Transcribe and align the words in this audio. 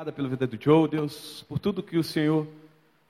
Obrigada 0.00 0.16
pela 0.16 0.28
vida 0.30 0.46
do 0.46 0.56
Joe, 0.58 0.88
Deus, 0.88 1.44
por 1.46 1.58
tudo 1.58 1.82
que 1.82 1.98
o 1.98 2.02
Senhor 2.02 2.48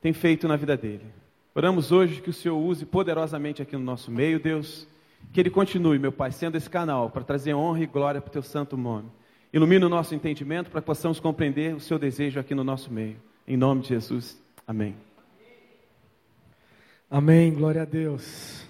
tem 0.02 0.12
feito 0.12 0.48
na 0.48 0.56
vida 0.56 0.76
dele. 0.76 1.06
Oramos 1.54 1.92
hoje 1.92 2.20
que 2.20 2.30
o 2.30 2.32
Senhor 2.32 2.58
use 2.58 2.84
poderosamente 2.84 3.62
aqui 3.62 3.76
no 3.76 3.84
nosso 3.84 4.10
meio, 4.10 4.40
Deus. 4.40 4.88
Que 5.32 5.38
ele 5.38 5.50
continue, 5.50 6.00
meu 6.00 6.10
Pai, 6.10 6.32
sendo 6.32 6.56
esse 6.56 6.68
canal 6.68 7.08
para 7.08 7.22
trazer 7.22 7.54
honra 7.54 7.84
e 7.84 7.86
glória 7.86 8.20
para 8.20 8.28
o 8.28 8.32
teu 8.32 8.42
santo 8.42 8.76
nome. 8.76 9.08
Ilumina 9.52 9.86
o 9.86 9.88
nosso 9.88 10.16
entendimento 10.16 10.68
para 10.68 10.80
que 10.80 10.86
possamos 10.86 11.20
compreender 11.20 11.76
o 11.76 11.80
seu 11.80 11.96
desejo 11.96 12.40
aqui 12.40 12.56
no 12.56 12.64
nosso 12.64 12.92
meio. 12.92 13.18
Em 13.46 13.56
nome 13.56 13.82
de 13.82 13.90
Jesus. 13.90 14.36
Amém. 14.66 14.96
Amém. 17.08 17.54
Glória 17.54 17.82
a 17.82 17.84
Deus. 17.84 18.66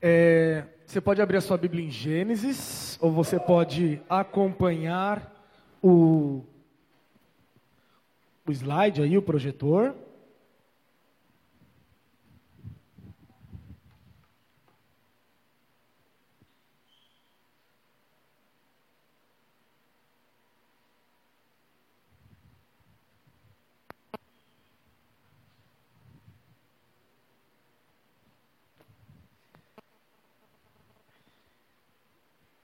É, 0.00 0.64
você 0.90 1.00
pode 1.00 1.22
abrir 1.22 1.36
a 1.36 1.40
sua 1.40 1.56
Bíblia 1.56 1.84
em 1.84 1.88
Gênesis, 1.88 2.98
ou 3.00 3.12
você 3.12 3.38
pode 3.38 4.02
acompanhar 4.08 5.32
o, 5.80 6.42
o 8.44 8.50
slide 8.50 9.00
aí, 9.00 9.16
o 9.16 9.22
projetor. 9.22 9.94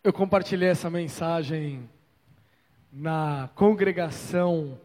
Eu 0.07 0.13
compartilhei 0.13 0.69
essa 0.69 0.89
mensagem 0.89 1.91
na 2.93 3.51
congregação 3.57 4.81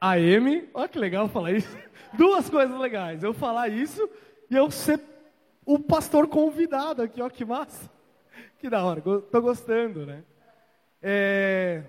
AM. 0.00 0.66
Olha 0.72 0.88
que 0.88 0.98
legal 0.98 1.28
falar 1.28 1.52
isso. 1.52 1.76
Duas 2.16 2.48
coisas 2.48 2.80
legais. 2.80 3.22
Eu 3.22 3.34
falar 3.34 3.68
isso 3.68 4.08
e 4.50 4.56
eu 4.56 4.70
ser 4.70 4.98
o 5.66 5.78
pastor 5.78 6.26
convidado 6.28 7.02
aqui. 7.02 7.20
Olha 7.20 7.30
que 7.30 7.44
massa. 7.44 7.90
Que 8.58 8.70
da 8.70 8.82
hora. 8.82 9.00
Estou 9.00 9.42
gostando, 9.42 10.06
né? 10.06 10.24
É... 11.02 11.82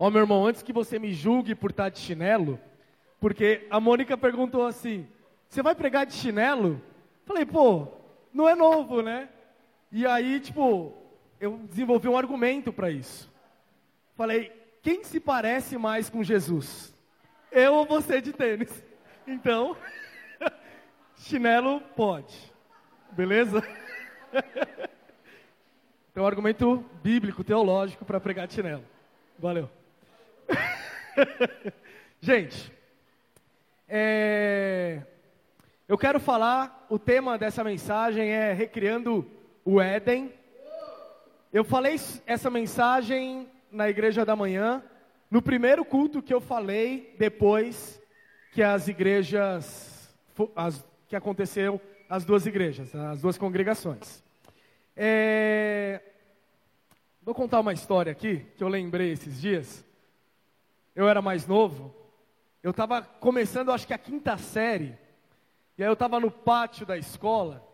Ó, 0.00 0.10
meu 0.10 0.22
irmão, 0.22 0.44
antes 0.44 0.64
que 0.64 0.72
você 0.72 0.98
me 0.98 1.12
julgue 1.12 1.54
por 1.54 1.70
estar 1.70 1.90
de 1.90 2.00
chinelo, 2.00 2.58
porque 3.20 3.68
a 3.70 3.78
Mônica 3.78 4.18
perguntou 4.18 4.66
assim: 4.66 5.06
você 5.48 5.62
vai 5.62 5.76
pregar 5.76 6.06
de 6.06 6.14
chinelo? 6.14 6.82
Falei, 7.24 7.46
pô, 7.46 7.86
não 8.34 8.48
é 8.48 8.56
novo, 8.56 9.00
né? 9.00 9.28
E 9.92 10.04
aí, 10.04 10.40
tipo, 10.40 11.05
eu 11.40 11.58
desenvolvi 11.58 12.08
um 12.08 12.16
argumento 12.16 12.72
para 12.72 12.90
isso. 12.90 13.30
Falei, 14.16 14.52
quem 14.82 15.04
se 15.04 15.20
parece 15.20 15.76
mais 15.76 16.08
com 16.08 16.22
Jesus? 16.22 16.94
Eu 17.50 17.74
ou 17.74 17.86
você 17.86 18.20
de 18.20 18.32
tênis? 18.32 18.82
Então, 19.26 19.76
chinelo 21.16 21.80
pode. 21.94 22.34
Beleza? 23.12 23.62
Então, 26.16 26.24
um 26.24 26.28
argumento 26.28 26.82
bíblico, 27.02 27.44
teológico 27.44 28.02
para 28.02 28.18
pregar 28.18 28.50
chinelo. 28.50 28.82
Valeu. 29.38 29.68
Gente, 32.22 32.72
é... 33.86 35.02
eu 35.86 35.98
quero 35.98 36.18
falar, 36.18 36.86
o 36.88 36.98
tema 36.98 37.36
dessa 37.36 37.62
mensagem 37.62 38.30
é 38.30 38.54
Recriando 38.54 39.30
o 39.62 39.78
Éden 39.78 40.32
eu 41.56 41.64
falei 41.64 41.98
essa 42.26 42.50
mensagem 42.50 43.50
na 43.72 43.88
igreja 43.88 44.26
da 44.26 44.36
manhã, 44.36 44.84
no 45.30 45.40
primeiro 45.40 45.86
culto 45.86 46.22
que 46.22 46.34
eu 46.34 46.38
falei 46.38 47.16
depois 47.18 47.98
que 48.52 48.62
as 48.62 48.88
igrejas, 48.88 50.14
as, 50.54 50.84
que 51.08 51.16
aconteceu 51.16 51.80
as 52.10 52.26
duas 52.26 52.44
igrejas, 52.44 52.94
as 52.94 53.22
duas 53.22 53.38
congregações. 53.38 54.22
É, 54.94 56.02
vou 57.22 57.34
contar 57.34 57.60
uma 57.60 57.72
história 57.72 58.12
aqui 58.12 58.44
que 58.54 58.62
eu 58.62 58.68
lembrei 58.68 59.12
esses 59.12 59.40
dias. 59.40 59.82
Eu 60.94 61.08
era 61.08 61.22
mais 61.22 61.46
novo, 61.46 61.94
eu 62.62 62.72
estava 62.72 63.00
começando, 63.00 63.72
acho 63.72 63.86
que 63.86 63.94
a 63.94 63.98
quinta 63.98 64.36
série, 64.36 64.94
e 65.78 65.82
aí 65.82 65.88
eu 65.88 65.94
estava 65.94 66.20
no 66.20 66.30
pátio 66.30 66.84
da 66.84 66.98
escola, 66.98 67.66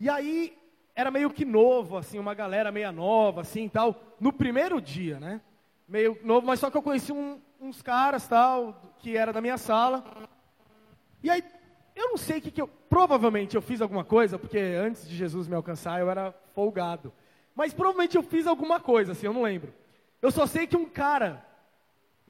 e 0.00 0.10
aí 0.10 0.60
era 0.94 1.10
meio 1.10 1.30
que 1.30 1.44
novo, 1.44 1.96
assim, 1.96 2.18
uma 2.18 2.34
galera 2.34 2.70
meia 2.70 2.92
nova, 2.92 3.40
assim, 3.40 3.68
tal, 3.68 4.00
no 4.20 4.32
primeiro 4.32 4.80
dia, 4.80 5.18
né? 5.18 5.40
Meio 5.88 6.18
novo, 6.22 6.46
mas 6.46 6.60
só 6.60 6.70
que 6.70 6.76
eu 6.76 6.82
conheci 6.82 7.12
um, 7.12 7.40
uns 7.60 7.80
caras, 7.80 8.26
tal, 8.28 8.80
que 8.98 9.16
era 9.16 9.32
da 9.32 9.40
minha 9.40 9.56
sala. 9.56 10.04
E 11.22 11.30
aí, 11.30 11.42
eu 11.94 12.08
não 12.08 12.16
sei 12.16 12.38
o 12.38 12.42
que, 12.42 12.50
que 12.50 12.60
eu, 12.60 12.68
provavelmente 12.68 13.54
eu 13.54 13.62
fiz 13.62 13.80
alguma 13.80 14.04
coisa, 14.04 14.38
porque 14.38 14.58
antes 14.58 15.08
de 15.08 15.16
Jesus 15.16 15.48
me 15.48 15.54
alcançar 15.54 16.00
eu 16.00 16.10
era 16.10 16.34
folgado. 16.54 17.12
Mas 17.54 17.72
provavelmente 17.72 18.16
eu 18.16 18.22
fiz 18.22 18.46
alguma 18.46 18.80
coisa, 18.80 19.12
assim, 19.12 19.26
eu 19.26 19.32
não 19.32 19.42
lembro. 19.42 19.72
Eu 20.20 20.30
só 20.30 20.46
sei 20.46 20.66
que 20.66 20.76
um 20.76 20.86
cara 20.86 21.44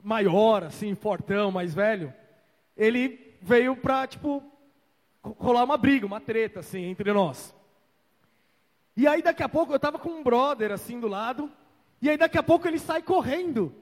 maior, 0.03 0.65
assim, 0.65 0.95
fortão, 0.95 1.51
mais 1.51 1.75
velho, 1.75 2.13
ele 2.77 3.37
veio 3.41 3.77
pra, 3.77 4.07
tipo, 4.07 4.43
rolar 5.23 5.65
uma 5.65 5.77
briga, 5.77 6.07
uma 6.07 6.21
treta, 6.21 6.61
assim, 6.61 6.85
entre 6.85 7.13
nós. 7.13 7.55
E 8.97 9.07
aí 9.07 9.23
daqui 9.23 9.43
a 9.43 9.49
pouco 9.49 9.73
eu 9.73 9.79
tava 9.79 9.99
com 9.99 10.11
um 10.11 10.23
brother 10.23 10.73
assim 10.73 11.01
do 11.01 11.09
lado, 11.09 11.51
e 12.01 12.11
aí 12.11 12.17
daqui 12.17 12.39
a 12.39 12.43
pouco 12.43 12.67
ele 12.69 12.79
sai 12.79 13.03
correndo. 13.03 13.75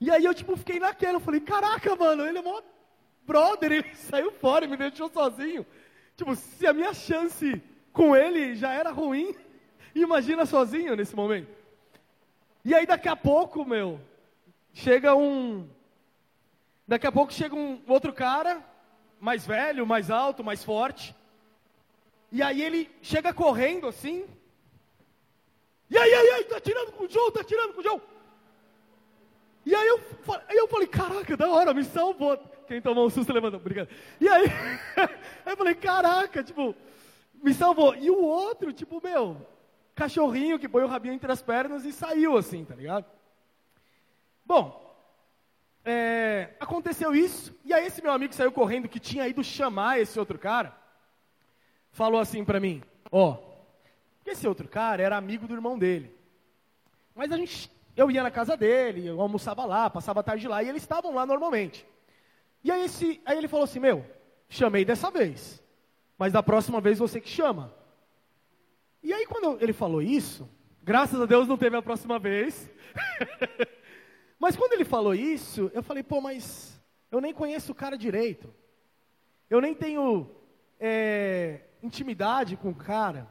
E 0.00 0.10
aí 0.10 0.24
eu 0.24 0.34
tipo 0.34 0.56
fiquei 0.56 0.78
naquela, 0.78 1.14
eu 1.14 1.20
falei, 1.20 1.40
caraca, 1.40 1.94
mano, 1.96 2.26
ele 2.26 2.38
é 2.38 2.42
mó 2.42 2.60
brother, 3.26 3.72
ele 3.72 3.94
saiu 3.96 4.32
fora 4.32 4.64
e 4.64 4.68
me 4.68 4.76
deixou 4.76 5.10
sozinho. 5.10 5.66
Tipo, 6.16 6.34
se 6.34 6.66
a 6.66 6.72
minha 6.72 6.94
chance 6.94 7.62
com 7.92 8.16
ele 8.16 8.54
já 8.54 8.72
era 8.72 8.90
ruim, 8.90 9.34
imagina 9.94 10.46
sozinho 10.46 10.96
nesse 10.96 11.14
momento. 11.14 11.48
E 12.64 12.74
aí 12.74 12.86
daqui 12.86 13.08
a 13.08 13.16
pouco, 13.16 13.64
meu, 13.64 14.00
chega 14.72 15.14
um 15.14 15.68
Daqui 16.88 17.06
a 17.06 17.12
pouco 17.12 17.30
chega 17.30 17.54
um 17.54 17.82
outro 17.86 18.14
cara, 18.14 18.64
mais 19.20 19.46
velho, 19.46 19.86
mais 19.86 20.10
alto, 20.10 20.42
mais 20.42 20.64
forte. 20.64 21.14
E 22.32 22.42
aí 22.42 22.62
ele 22.62 22.90
chega 23.02 23.30
correndo 23.30 23.86
assim, 23.86 24.24
e 25.90 25.96
aí, 25.96 26.14
aí, 26.14 26.30
aí, 26.30 26.44
tá 26.44 26.60
tirando 26.60 26.92
com 26.92 27.04
o 27.04 27.08
Joe, 27.08 27.32
tá 27.32 27.42
tirando 27.42 27.72
com 27.72 27.80
o 27.80 27.82
Joe. 27.82 28.00
E 29.64 29.74
aí 29.74 29.86
eu, 29.86 30.00
aí 30.48 30.56
eu 30.56 30.68
falei, 30.68 30.86
caraca, 30.86 31.36
da 31.36 31.50
hora, 31.50 31.74
me 31.74 31.84
salvou. 31.84 32.36
Quem 32.66 32.80
tomou 32.80 33.06
um 33.06 33.10
susto 33.10 33.32
levantou, 33.32 33.58
obrigado. 33.58 33.88
E 34.20 34.28
aí, 34.28 34.46
aí 34.96 35.52
eu 35.52 35.56
falei, 35.56 35.74
caraca, 35.74 36.42
tipo, 36.42 36.74
me 37.42 37.54
salvou. 37.54 37.94
E 37.94 38.10
o 38.10 38.20
outro, 38.20 38.72
tipo, 38.72 39.00
meu, 39.02 39.46
cachorrinho 39.94 40.58
que 40.58 40.68
põe 40.68 40.84
o 40.84 40.86
rabinho 40.86 41.14
entre 41.14 41.30
as 41.30 41.42
pernas 41.42 41.84
e 41.84 41.92
saiu 41.92 42.36
assim, 42.36 42.64
tá 42.64 42.74
ligado? 42.74 43.04
Bom, 44.44 44.88
é, 45.84 46.50
aconteceu 46.60 47.14
isso, 47.14 47.54
e 47.64 47.72
aí 47.72 47.86
esse 47.86 48.02
meu 48.02 48.12
amigo 48.12 48.34
saiu 48.34 48.52
correndo, 48.52 48.88
que 48.88 49.00
tinha 49.00 49.26
ido 49.26 49.42
chamar 49.42 49.98
esse 50.00 50.18
outro 50.18 50.38
cara, 50.38 50.76
falou 51.92 52.20
assim 52.20 52.44
para 52.44 52.60
mim, 52.60 52.82
ó, 53.10 53.30
oh, 53.30 53.47
esse 54.30 54.46
outro 54.46 54.68
cara 54.68 55.02
era 55.02 55.16
amigo 55.16 55.46
do 55.46 55.54
irmão 55.54 55.78
dele. 55.78 56.14
Mas 57.14 57.32
a 57.32 57.36
gente, 57.36 57.70
eu 57.96 58.10
ia 58.10 58.22
na 58.22 58.30
casa 58.30 58.56
dele, 58.56 59.06
eu 59.06 59.20
almoçava 59.20 59.64
lá, 59.64 59.90
passava 59.90 60.20
a 60.20 60.22
tarde 60.22 60.46
lá, 60.46 60.62
e 60.62 60.68
eles 60.68 60.82
estavam 60.82 61.14
lá 61.14 61.26
normalmente. 61.26 61.86
E 62.62 62.70
aí, 62.70 62.84
esse, 62.84 63.20
aí 63.24 63.36
ele 63.36 63.48
falou 63.48 63.64
assim: 63.64 63.80
Meu, 63.80 64.04
chamei 64.48 64.84
dessa 64.84 65.10
vez, 65.10 65.62
mas 66.16 66.32
da 66.32 66.42
próxima 66.42 66.80
vez 66.80 66.98
você 66.98 67.20
que 67.20 67.28
chama. 67.28 67.74
E 69.02 69.12
aí, 69.12 69.26
quando 69.26 69.62
ele 69.62 69.72
falou 69.72 70.02
isso, 70.02 70.48
graças 70.82 71.20
a 71.20 71.26
Deus 71.26 71.46
não 71.48 71.56
teve 71.56 71.76
a 71.76 71.82
próxima 71.82 72.18
vez. 72.18 72.68
mas 74.38 74.56
quando 74.56 74.72
ele 74.74 74.84
falou 74.84 75.14
isso, 75.14 75.70
eu 75.74 75.82
falei: 75.82 76.02
Pô, 76.02 76.20
mas 76.20 76.80
eu 77.10 77.20
nem 77.20 77.32
conheço 77.32 77.72
o 77.72 77.74
cara 77.74 77.96
direito. 77.96 78.52
Eu 79.48 79.60
nem 79.60 79.74
tenho 79.74 80.30
é, 80.78 81.60
intimidade 81.82 82.56
com 82.56 82.70
o 82.70 82.74
cara. 82.74 83.26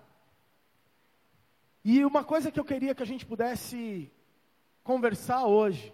E 1.89 2.04
uma 2.04 2.22
coisa 2.22 2.51
que 2.51 2.60
eu 2.60 2.66
queria 2.66 2.94
que 2.94 3.01
a 3.01 3.06
gente 3.06 3.25
pudesse 3.25 4.12
conversar 4.84 5.45
hoje 5.45 5.94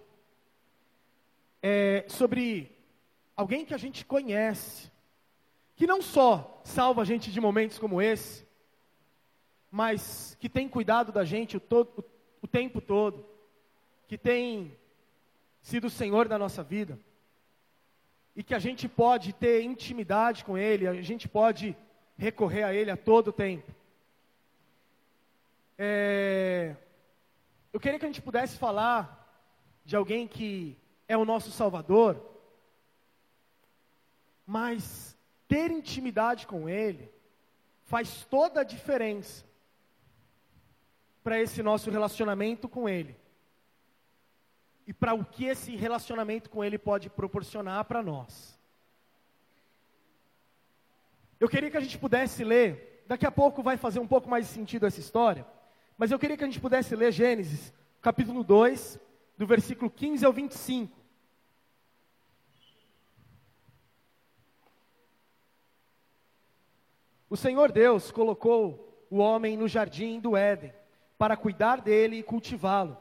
é 1.61 2.03
sobre 2.07 2.75
alguém 3.35 3.63
que 3.63 3.75
a 3.75 3.77
gente 3.77 4.03
conhece, 4.03 4.91
que 5.75 5.85
não 5.85 6.01
só 6.01 6.59
salva 6.63 7.03
a 7.03 7.05
gente 7.05 7.31
de 7.31 7.39
momentos 7.39 7.77
como 7.77 8.01
esse, 8.01 8.43
mas 9.69 10.35
que 10.39 10.49
tem 10.49 10.67
cuidado 10.67 11.11
da 11.11 11.23
gente 11.23 11.57
o, 11.57 11.59
todo, 11.59 11.91
o, 11.95 12.03
o 12.41 12.47
tempo 12.47 12.81
todo, 12.81 13.23
que 14.07 14.17
tem 14.17 14.75
sido 15.61 15.85
o 15.85 15.91
Senhor 15.91 16.27
da 16.27 16.39
nossa 16.39 16.63
vida, 16.63 16.97
e 18.35 18.41
que 18.41 18.55
a 18.55 18.59
gente 18.59 18.89
pode 18.89 19.31
ter 19.31 19.61
intimidade 19.61 20.43
com 20.43 20.57
Ele, 20.57 20.87
a 20.87 21.03
gente 21.03 21.29
pode 21.29 21.77
recorrer 22.17 22.63
a 22.63 22.73
Ele 22.73 22.89
a 22.89 22.97
todo 22.97 23.31
tempo. 23.31 23.82
É, 25.77 26.75
eu 27.71 27.79
queria 27.79 27.97
que 27.97 28.05
a 28.05 28.07
gente 28.07 28.21
pudesse 28.21 28.57
falar 28.57 29.19
de 29.83 29.95
alguém 29.95 30.27
que 30.27 30.77
é 31.07 31.17
o 31.17 31.25
nosso 31.25 31.51
Salvador, 31.51 32.21
mas 34.45 35.17
ter 35.47 35.71
intimidade 35.71 36.45
com 36.45 36.69
Ele 36.69 37.11
faz 37.85 38.25
toda 38.25 38.61
a 38.61 38.63
diferença 38.63 39.45
para 41.23 41.39
esse 41.39 41.63
nosso 41.63 41.89
relacionamento 41.89 42.67
com 42.67 42.87
Ele 42.87 43.15
e 44.85 44.93
para 44.93 45.13
o 45.13 45.23
que 45.23 45.45
esse 45.45 45.75
relacionamento 45.75 46.49
com 46.49 46.63
Ele 46.63 46.77
pode 46.77 47.09
proporcionar 47.09 47.85
para 47.85 48.03
nós. 48.03 48.59
Eu 51.39 51.49
queria 51.49 51.69
que 51.69 51.77
a 51.77 51.81
gente 51.81 51.97
pudesse 51.97 52.43
ler, 52.43 53.03
daqui 53.07 53.25
a 53.25 53.31
pouco 53.31 53.63
vai 53.63 53.77
fazer 53.77 53.99
um 53.99 54.07
pouco 54.07 54.29
mais 54.29 54.47
sentido 54.47 54.85
essa 54.85 54.99
história, 54.99 55.45
mas 55.97 56.11
eu 56.11 56.19
queria 56.19 56.37
que 56.37 56.43
a 56.43 56.47
gente 56.47 56.59
pudesse 56.59 56.95
ler 56.95 57.11
Gênesis, 57.11 57.73
capítulo 58.01 58.43
2, 58.43 58.99
do 59.37 59.45
versículo 59.45 59.89
15 59.89 60.25
ao 60.25 60.33
25. 60.33 61.03
O 67.29 67.37
Senhor 67.37 67.71
Deus 67.71 68.11
colocou 68.11 69.05
o 69.09 69.17
homem 69.17 69.57
no 69.57 69.67
jardim 69.67 70.19
do 70.19 70.37
Éden 70.37 70.73
para 71.17 71.37
cuidar 71.37 71.81
dele 71.81 72.17
e 72.17 72.23
cultivá-lo. 72.23 72.97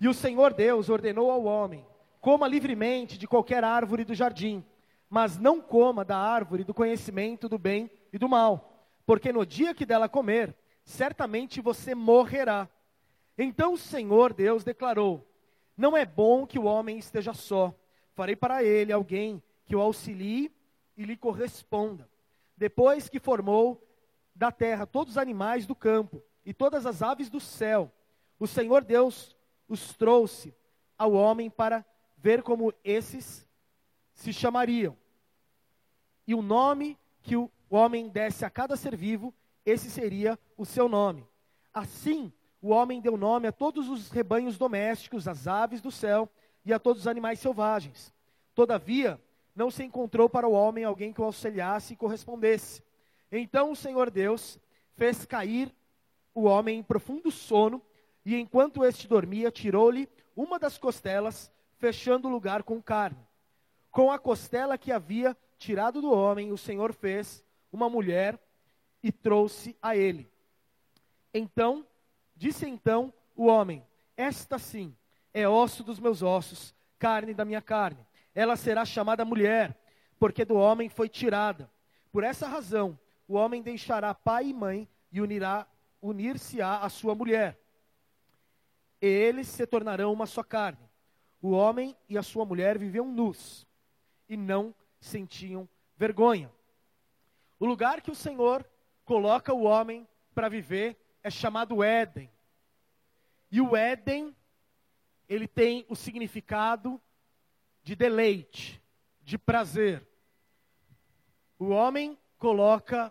E 0.00 0.06
o 0.06 0.14
Senhor 0.14 0.52
Deus 0.52 0.88
ordenou 0.88 1.30
ao 1.30 1.44
homem: 1.44 1.84
coma 2.20 2.46
livremente 2.46 3.18
de 3.18 3.26
qualquer 3.26 3.64
árvore 3.64 4.04
do 4.04 4.14
jardim, 4.14 4.64
mas 5.08 5.38
não 5.38 5.60
coma 5.60 6.04
da 6.04 6.16
árvore 6.16 6.62
do 6.62 6.74
conhecimento 6.74 7.48
do 7.48 7.58
bem 7.58 7.90
e 8.12 8.18
do 8.18 8.28
mal, 8.28 8.86
porque 9.06 9.32
no 9.32 9.44
dia 9.44 9.74
que 9.74 9.86
dela 9.86 10.08
comer, 10.08 10.54
certamente 10.88 11.60
você 11.60 11.94
morrerá. 11.94 12.66
Então 13.36 13.74
o 13.74 13.78
Senhor 13.78 14.32
Deus 14.32 14.64
declarou: 14.64 15.28
Não 15.76 15.94
é 15.94 16.06
bom 16.06 16.46
que 16.46 16.58
o 16.58 16.64
homem 16.64 16.98
esteja 16.98 17.34
só. 17.34 17.74
Farei 18.14 18.34
para 18.34 18.64
ele 18.64 18.90
alguém 18.90 19.42
que 19.66 19.76
o 19.76 19.82
auxilie 19.82 20.50
e 20.96 21.04
lhe 21.04 21.14
corresponda. 21.14 22.08
Depois 22.56 23.06
que 23.06 23.20
formou 23.20 23.86
da 24.34 24.50
terra 24.50 24.86
todos 24.86 25.12
os 25.14 25.18
animais 25.18 25.66
do 25.66 25.74
campo 25.74 26.22
e 26.44 26.54
todas 26.54 26.86
as 26.86 27.02
aves 27.02 27.28
do 27.28 27.38
céu, 27.38 27.92
o 28.40 28.46
Senhor 28.46 28.82
Deus 28.82 29.36
os 29.68 29.94
trouxe 29.94 30.54
ao 30.96 31.12
homem 31.12 31.50
para 31.50 31.84
ver 32.16 32.42
como 32.42 32.72
esses 32.82 33.46
se 34.14 34.32
chamariam. 34.32 34.96
E 36.26 36.34
o 36.34 36.40
nome 36.40 36.98
que 37.22 37.36
o 37.36 37.50
homem 37.68 38.08
desse 38.08 38.42
a 38.46 38.50
cada 38.50 38.74
ser 38.74 38.96
vivo, 38.96 39.34
esse 39.68 39.90
seria 39.90 40.38
o 40.56 40.64
seu 40.64 40.88
nome. 40.88 41.26
Assim, 41.72 42.32
o 42.60 42.70
homem 42.70 43.00
deu 43.00 43.16
nome 43.16 43.46
a 43.46 43.52
todos 43.52 43.88
os 43.88 44.10
rebanhos 44.10 44.58
domésticos, 44.58 45.28
às 45.28 45.46
aves 45.46 45.80
do 45.80 45.90
céu 45.90 46.28
e 46.64 46.72
a 46.72 46.78
todos 46.78 47.02
os 47.02 47.06
animais 47.06 47.38
selvagens. 47.38 48.12
Todavia, 48.54 49.20
não 49.54 49.70
se 49.70 49.82
encontrou 49.84 50.28
para 50.28 50.48
o 50.48 50.52
homem 50.52 50.84
alguém 50.84 51.12
que 51.12 51.20
o 51.20 51.24
auxiliasse 51.24 51.92
e 51.92 51.96
correspondesse. 51.96 52.82
Então 53.30 53.72
o 53.72 53.76
Senhor 53.76 54.10
Deus 54.10 54.58
fez 54.94 55.24
cair 55.24 55.74
o 56.34 56.44
homem 56.44 56.78
em 56.78 56.82
profundo 56.82 57.30
sono, 57.30 57.82
e 58.24 58.36
enquanto 58.36 58.84
este 58.84 59.08
dormia, 59.08 59.50
tirou-lhe 59.50 60.08
uma 60.36 60.58
das 60.58 60.78
costelas, 60.78 61.50
fechando 61.78 62.28
o 62.28 62.30
lugar 62.30 62.62
com 62.62 62.80
carne. 62.80 63.26
Com 63.90 64.12
a 64.12 64.18
costela 64.18 64.78
que 64.78 64.92
havia 64.92 65.36
tirado 65.58 66.00
do 66.00 66.12
homem, 66.12 66.52
o 66.52 66.58
Senhor 66.58 66.92
fez 66.92 67.44
uma 67.72 67.88
mulher 67.88 68.38
e 69.02 69.12
trouxe 69.12 69.76
a 69.80 69.96
ele. 69.96 70.30
Então, 71.32 71.86
disse 72.36 72.66
então 72.66 73.12
o 73.36 73.46
homem: 73.46 73.84
Esta 74.16 74.58
sim 74.58 74.96
é 75.32 75.48
osso 75.48 75.82
dos 75.82 75.98
meus 75.98 76.22
ossos, 76.22 76.74
carne 76.98 77.34
da 77.34 77.44
minha 77.44 77.62
carne. 77.62 78.06
Ela 78.34 78.56
será 78.56 78.84
chamada 78.84 79.24
mulher, 79.24 79.76
porque 80.18 80.44
do 80.44 80.54
homem 80.54 80.88
foi 80.88 81.08
tirada. 81.08 81.70
Por 82.12 82.24
essa 82.24 82.46
razão, 82.46 82.98
o 83.26 83.34
homem 83.34 83.62
deixará 83.62 84.14
pai 84.14 84.48
e 84.48 84.54
mãe 84.54 84.88
e 85.12 85.20
unirá 85.20 85.66
unir-se-á 86.00 86.78
à 86.78 86.88
sua 86.88 87.14
mulher 87.14 87.58
e 89.00 89.06
eles 89.06 89.48
se 89.48 89.66
tornarão 89.66 90.12
uma 90.12 90.26
só 90.26 90.42
carne. 90.42 90.88
O 91.40 91.50
homem 91.50 91.96
e 92.08 92.18
a 92.18 92.22
sua 92.22 92.44
mulher 92.44 92.78
viviam 92.78 93.06
nus 93.06 93.66
e 94.28 94.36
não 94.36 94.74
sentiam 95.00 95.68
vergonha. 95.96 96.52
O 97.58 97.66
lugar 97.66 98.00
que 98.00 98.10
o 98.10 98.14
Senhor 98.14 98.68
coloca 99.08 99.54
o 99.54 99.62
homem 99.62 100.06
para 100.34 100.50
viver 100.50 100.94
é 101.22 101.30
chamado 101.30 101.82
Éden. 101.82 102.30
E 103.50 103.58
o 103.58 103.74
Éden, 103.74 104.36
ele 105.26 105.48
tem 105.48 105.86
o 105.88 105.96
significado 105.96 107.00
de 107.82 107.96
deleite, 107.96 108.78
de 109.22 109.38
prazer. 109.38 110.06
O 111.58 111.68
homem 111.68 112.18
coloca, 112.36 113.10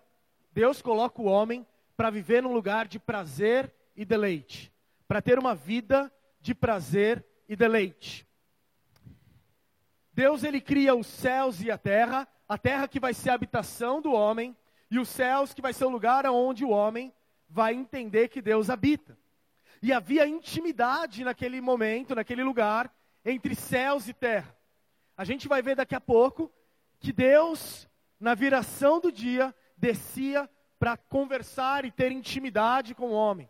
Deus 0.52 0.84
coloca 0.84 1.20
o 1.20 1.26
homem 1.26 1.66
para 1.96 2.12
viver 2.12 2.44
num 2.44 2.54
lugar 2.54 2.88
de 2.88 3.00
prazer 3.00 3.74
e 3.96 4.06
deleite 4.06 4.72
para 5.08 5.20
ter 5.20 5.40
uma 5.40 5.56
vida 5.56 6.14
de 6.40 6.54
prazer 6.54 7.26
e 7.50 7.56
deleite. 7.56 8.28
Deus 10.14 10.44
ele 10.44 10.62
cria 10.62 10.94
os 10.94 11.08
céus 11.08 11.60
e 11.60 11.72
a 11.72 11.78
terra, 11.78 12.28
a 12.48 12.56
terra 12.56 12.88
que 12.88 13.00
vai 13.00 13.16
ser 13.16 13.32
a 13.32 13.34
habitação 13.34 14.00
do 14.00 14.12
homem 14.12 14.56
e 14.90 15.00
os 15.00 15.10
céus 15.10 15.54
que 15.54 15.62
vai 15.62 15.74
ser 15.74 15.86
o 15.86 15.90
lugar 15.90 16.26
onde 16.28 16.64
o 16.64 16.70
homem 16.70 17.14
vai 17.50 17.74
entender 17.74 18.30
que 18.30 18.42
Deus 18.42 18.70
habita. 18.70 19.18
E 19.82 19.94
havia 19.94 20.28
intimidade 20.28 21.24
naquele 21.24 21.62
momento, 21.62 22.16
naquele 22.16 22.44
lugar, 22.44 22.94
entre 23.24 23.54
céus 23.56 24.08
e 24.08 24.14
terra. 24.14 24.56
A 25.16 25.24
gente 25.24 25.48
vai 25.48 25.62
ver 25.62 25.76
daqui 25.76 25.96
a 25.96 26.02
pouco 26.02 26.52
que 27.00 27.12
Deus, 27.12 27.88
na 28.20 28.34
viração 28.34 29.00
do 29.00 29.12
dia, 29.12 29.54
descia 29.76 30.50
para 30.80 30.98
conversar 30.98 31.86
e 31.86 31.92
ter 31.92 32.12
intimidade 32.12 32.96
com 32.96 33.10
o 33.10 33.14
homem 33.14 33.50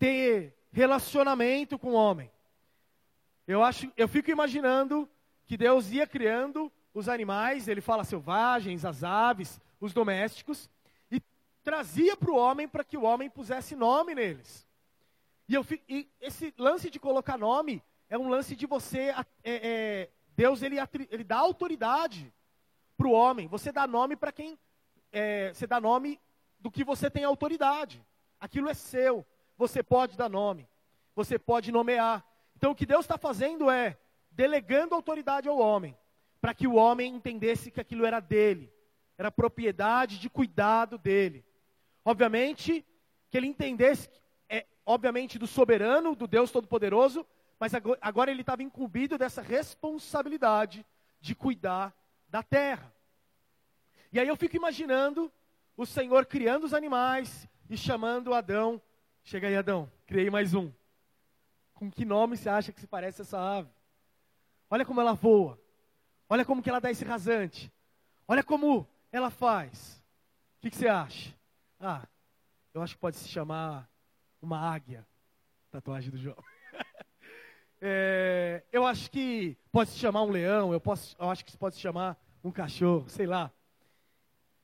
ter 0.00 0.56
relacionamento 0.72 1.78
com 1.78 1.90
o 1.90 1.94
homem. 1.94 2.32
Eu 3.46 3.62
acho, 3.62 3.92
eu 3.96 4.08
fico 4.08 4.30
imaginando 4.30 5.08
que 5.44 5.56
Deus 5.56 5.92
ia 5.92 6.06
criando 6.06 6.72
os 6.92 7.08
animais, 7.08 7.68
ele 7.68 7.80
fala 7.80 8.04
selvagens, 8.04 8.84
as 8.84 9.04
aves, 9.04 9.60
os 9.80 9.92
domésticos, 9.92 10.68
e 11.10 11.20
trazia 11.62 12.16
para 12.16 12.30
o 12.30 12.36
homem 12.36 12.68
para 12.68 12.84
que 12.84 12.96
o 12.96 13.02
homem 13.02 13.30
pusesse 13.30 13.76
nome 13.76 14.14
neles. 14.14 14.66
E, 15.48 15.54
eu, 15.54 15.66
e, 15.88 16.08
esse 16.20 16.54
lance 16.56 16.90
de 16.90 16.98
colocar 16.98 17.36
nome 17.36 17.82
é 18.08 18.18
um 18.18 18.28
lance 18.28 18.56
de 18.56 18.66
você, 18.66 19.14
é, 19.14 19.24
é, 19.44 20.08
Deus 20.36 20.62
ele, 20.62 20.76
ele 21.10 21.24
dá 21.24 21.38
autoridade 21.38 22.32
para 22.96 23.06
o 23.06 23.12
homem. 23.12 23.46
Você 23.48 23.72
dá 23.72 23.86
nome 23.86 24.16
para 24.16 24.32
quem, 24.32 24.58
é, 25.12 25.52
você 25.52 25.66
dá 25.66 25.80
nome 25.80 26.20
do 26.58 26.70
que 26.70 26.84
você 26.84 27.10
tem 27.10 27.24
autoridade. 27.24 28.04
Aquilo 28.38 28.68
é 28.68 28.74
seu 28.74 29.24
você 29.60 29.82
pode 29.82 30.16
dar 30.16 30.30
nome, 30.30 30.66
você 31.14 31.38
pode 31.38 31.70
nomear. 31.70 32.24
Então 32.56 32.70
o 32.70 32.74
que 32.74 32.86
Deus 32.86 33.04
está 33.04 33.18
fazendo 33.18 33.70
é 33.70 33.98
delegando 34.30 34.94
autoridade 34.94 35.48
ao 35.48 35.58
homem, 35.58 35.94
para 36.40 36.54
que 36.54 36.66
o 36.66 36.74
homem 36.74 37.14
entendesse 37.14 37.70
que 37.70 37.80
aquilo 37.80 38.06
era 38.06 38.20
dele, 38.20 38.72
era 39.18 39.30
propriedade 39.30 40.18
de 40.18 40.30
cuidado 40.30 40.96
dele. 40.96 41.44
Obviamente, 42.04 42.84
que 43.28 43.36
ele 43.36 43.46
entendesse, 43.46 44.08
é, 44.48 44.66
obviamente, 44.84 45.38
do 45.38 45.46
soberano, 45.46 46.14
do 46.14 46.26
Deus 46.26 46.50
Todo-Poderoso, 46.50 47.26
mas 47.58 47.72
agora 48.00 48.30
ele 48.30 48.40
estava 48.40 48.62
incumbido 48.62 49.18
dessa 49.18 49.42
responsabilidade 49.42 50.84
de 51.20 51.34
cuidar 51.34 51.94
da 52.28 52.42
terra. 52.42 52.92
E 54.12 54.18
aí 54.18 54.26
eu 54.26 54.36
fico 54.36 54.56
imaginando 54.56 55.30
o 55.76 55.84
Senhor 55.84 56.24
criando 56.24 56.64
os 56.64 56.72
animais 56.72 57.46
e 57.68 57.76
chamando 57.76 58.32
Adão 58.32 58.80
Chega 59.22 59.48
aí, 59.48 59.56
Adão. 59.56 59.90
Criei 60.06 60.30
mais 60.30 60.54
um. 60.54 60.72
Com 61.74 61.90
que 61.90 62.04
nome 62.04 62.36
você 62.36 62.48
acha 62.48 62.72
que 62.72 62.80
se 62.80 62.86
parece 62.86 63.22
essa 63.22 63.38
ave? 63.38 63.70
Olha 64.68 64.84
como 64.84 65.00
ela 65.00 65.12
voa. 65.12 65.58
Olha 66.30 66.44
como 66.44 66.62
que 66.62 66.70
ela 66.70 66.80
dá 66.80 66.90
esse 66.90 67.04
rasante. 67.04 67.70
Olha 68.26 68.42
como 68.42 68.86
ela 69.10 69.30
faz. 69.30 70.02
O 70.56 70.60
que, 70.60 70.70
que 70.70 70.76
você 70.76 70.86
acha? 70.88 71.34
Ah, 71.78 72.06
eu 72.72 72.80
acho 72.80 72.94
que 72.94 73.00
pode 73.00 73.16
se 73.16 73.28
chamar 73.28 73.90
uma 74.40 74.58
águia. 74.58 75.06
Tatuagem 75.70 76.10
do 76.10 76.16
João. 76.16 76.42
é, 77.82 78.64
eu 78.72 78.86
acho 78.86 79.10
que 79.10 79.58
pode 79.72 79.90
se 79.90 79.98
chamar 79.98 80.22
um 80.22 80.30
leão. 80.30 80.72
Eu, 80.72 80.80
posso, 80.80 81.16
eu 81.18 81.28
acho 81.28 81.44
que 81.44 81.56
pode 81.56 81.74
se 81.74 81.80
chamar 81.80 82.16
um 82.42 82.52
cachorro, 82.52 83.08
sei 83.08 83.26
lá. 83.26 83.50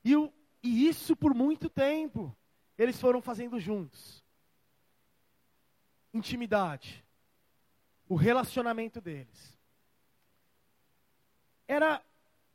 E, 0.04 0.16
o, 0.16 0.32
e 0.62 0.88
isso 0.88 1.16
por 1.16 1.34
muito 1.34 1.68
tempo 1.68 2.34
eles 2.78 3.00
foram 3.00 3.20
fazendo 3.20 3.58
juntos 3.58 4.24
intimidade, 6.14 7.04
o 8.08 8.14
relacionamento 8.14 9.00
deles. 9.00 9.55
Era 11.68 12.02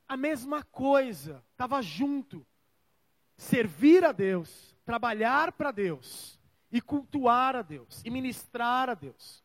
a 0.07 0.17
mesma 0.17 0.63
coisa, 0.63 1.43
estava 1.51 1.81
junto. 1.81 2.45
Servir 3.37 4.03
a 4.05 4.11
Deus, 4.11 4.75
trabalhar 4.85 5.51
para 5.51 5.71
Deus, 5.71 6.39
e 6.71 6.79
cultuar 6.79 7.55
a 7.55 7.61
Deus, 7.61 8.01
e 8.05 8.09
ministrar 8.09 8.89
a 8.89 8.93
Deus. 8.93 9.43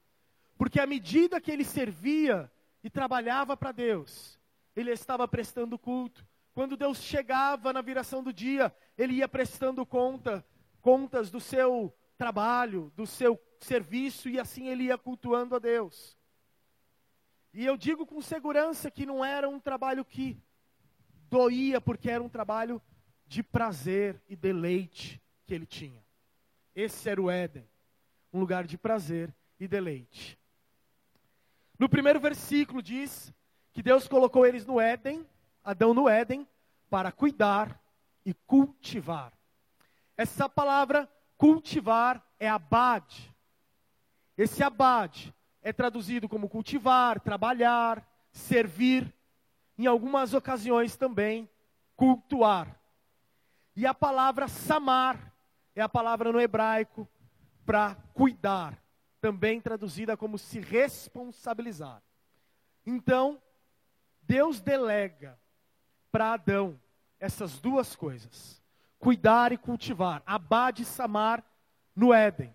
Porque 0.57 0.81
à 0.81 0.87
medida 0.87 1.41
que 1.41 1.51
ele 1.51 1.65
servia 1.65 2.51
e 2.83 2.89
trabalhava 2.89 3.57
para 3.57 3.73
Deus, 3.73 4.39
ele 4.75 4.91
estava 4.91 5.27
prestando 5.27 5.79
culto. 5.79 6.27
Quando 6.55 6.77
Deus 6.77 6.99
chegava 7.03 7.73
na 7.73 7.83
viração 7.83 8.23
do 8.23 8.33
dia, 8.33 8.75
ele 8.97 9.15
ia 9.15 9.29
prestando 9.29 9.85
conta, 9.85 10.45
contas 10.81 11.31
do 11.31 11.41
seu 11.41 11.95
trabalho, 12.17 12.93
do 12.97 13.07
seu 13.07 13.39
serviço, 13.61 14.29
e 14.29 14.39
assim 14.39 14.69
ele 14.69 14.85
ia 14.85 14.97
cultuando 14.97 15.55
a 15.55 15.59
Deus. 15.59 16.16
E 17.57 17.65
eu 17.65 17.75
digo 17.75 18.05
com 18.05 18.21
segurança 18.21 18.91
que 18.91 19.07
não 19.07 19.25
era 19.25 19.49
um 19.49 19.59
trabalho 19.59 20.05
que 20.05 20.39
doía, 21.31 21.81
porque 21.81 22.11
era 22.11 22.23
um 22.23 22.29
trabalho 22.29 22.83
de 23.27 23.43
prazer 23.43 24.21
e 24.29 24.37
deleite 24.37 25.19
que 25.47 25.55
ele 25.55 25.65
tinha. 25.65 26.05
Esse 26.75 27.09
era 27.09 27.19
o 27.19 27.31
Éden, 27.31 27.67
um 28.31 28.41
lugar 28.41 28.67
de 28.67 28.77
prazer 28.77 29.35
e 29.59 29.67
deleite. 29.67 30.39
No 31.79 31.89
primeiro 31.89 32.21
versículo 32.21 32.83
diz 32.83 33.33
que 33.73 33.83
Deus 33.83 34.07
colocou 34.07 34.45
eles 34.45 34.67
no 34.67 34.79
Éden, 34.79 35.27
Adão 35.65 35.95
no 35.95 36.11
Éden, 36.11 36.47
para 36.91 37.11
cuidar 37.11 37.83
e 38.23 38.35
cultivar. 38.35 39.33
Essa 40.15 40.47
palavra 40.47 41.11
cultivar 41.39 42.23
é 42.39 42.51
abade. 42.51 43.35
Esse 44.37 44.63
abade 44.63 45.35
é 45.67 45.73
traduzido 45.73 46.29
como 46.29 46.49
cultivar, 46.49 47.19
trabalhar, 47.19 48.09
servir, 48.31 49.13
em 49.77 49.85
algumas 49.85 50.33
ocasiões 50.33 50.97
também 50.97 51.51
cultuar. 51.97 52.81
E 53.75 53.85
a 53.85 53.93
palavra 53.93 54.47
samar 54.47 55.35
é 55.75 55.83
a 55.83 55.89
palavra 55.89 56.31
no 56.31 56.41
hebraico 56.41 57.09
para 57.65 57.97
cuidar, 58.15 58.81
também 59.21 59.61
traduzida 59.61 60.17
como 60.17 60.39
se 60.39 60.61
responsabilizar. 60.61 62.01
Então, 62.87 63.43
Deus 64.23 64.61
delega 64.61 65.37
para 66.13 66.35
Adão 66.35 66.81
essas 67.19 67.59
duas 67.59 67.97
coisas: 67.97 68.63
cuidar 69.01 69.51
e 69.51 69.59
cultivar, 69.59 70.23
abade 70.25 70.85
e 70.85 70.87
samar 70.87 71.45
no 71.93 72.15
Éden. 72.15 72.55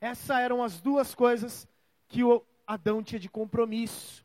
Essas 0.00 0.36
eram 0.36 0.64
as 0.64 0.80
duas 0.80 1.14
coisas 1.14 1.68
que 2.14 2.22
o 2.22 2.46
Adão 2.64 3.02
tinha 3.02 3.18
de 3.18 3.28
compromisso 3.28 4.24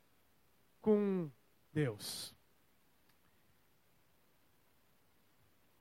com 0.79 1.27
Deus. 1.73 2.35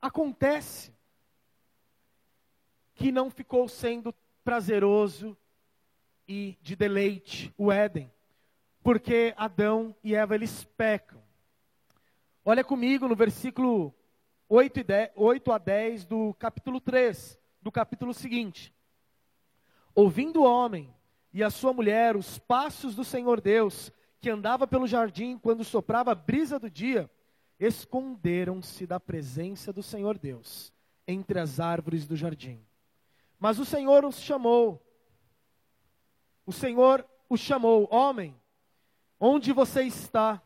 Acontece 0.01 0.91
que 2.95 3.11
não 3.11 3.29
ficou 3.29 3.67
sendo 3.67 4.11
prazeroso 4.43 5.37
e 6.27 6.57
de 6.63 6.75
deleite 6.75 7.53
o 7.55 7.71
Éden, 7.71 8.11
porque 8.81 9.31
Adão 9.37 9.95
e 10.03 10.15
Eva 10.15 10.33
eles 10.33 10.63
pecam. 10.63 11.21
Olha 12.43 12.63
comigo 12.63 13.07
no 13.07 13.15
versículo 13.15 13.93
8, 14.47 14.83
10, 14.83 15.11
8 15.15 15.51
a 15.51 15.57
10 15.59 16.05
do 16.07 16.33
capítulo 16.39 16.81
3, 16.81 17.39
do 17.61 17.71
capítulo 17.71 18.15
seguinte. 18.15 18.73
Ouvindo 19.93 20.41
o 20.41 20.51
homem 20.51 20.91
e 21.31 21.43
a 21.43 21.49
sua 21.49 21.73
mulher 21.73 22.15
os 22.15 22.39
passos 22.39 22.95
do 22.95 23.03
Senhor 23.03 23.39
Deus, 23.39 23.91
que 24.19 24.29
andava 24.29 24.67
pelo 24.67 24.87
jardim 24.87 25.37
quando 25.37 25.63
soprava 25.63 26.11
a 26.11 26.15
brisa 26.15 26.59
do 26.59 26.69
dia, 26.69 27.09
esconderam-se 27.59 28.87
da 28.87 28.99
presença 28.99 29.71
do 29.71 29.83
Senhor 29.83 30.17
Deus 30.17 30.73
entre 31.07 31.39
as 31.39 31.59
árvores 31.59 32.05
do 32.05 32.15
jardim. 32.15 32.63
Mas 33.39 33.59
o 33.59 33.65
Senhor 33.65 34.05
os 34.05 34.19
chamou. 34.19 34.85
O 36.45 36.51
Senhor 36.51 37.05
os 37.29 37.39
chamou, 37.39 37.87
homem, 37.91 38.35
onde 39.19 39.53
você 39.53 39.83
está? 39.83 40.41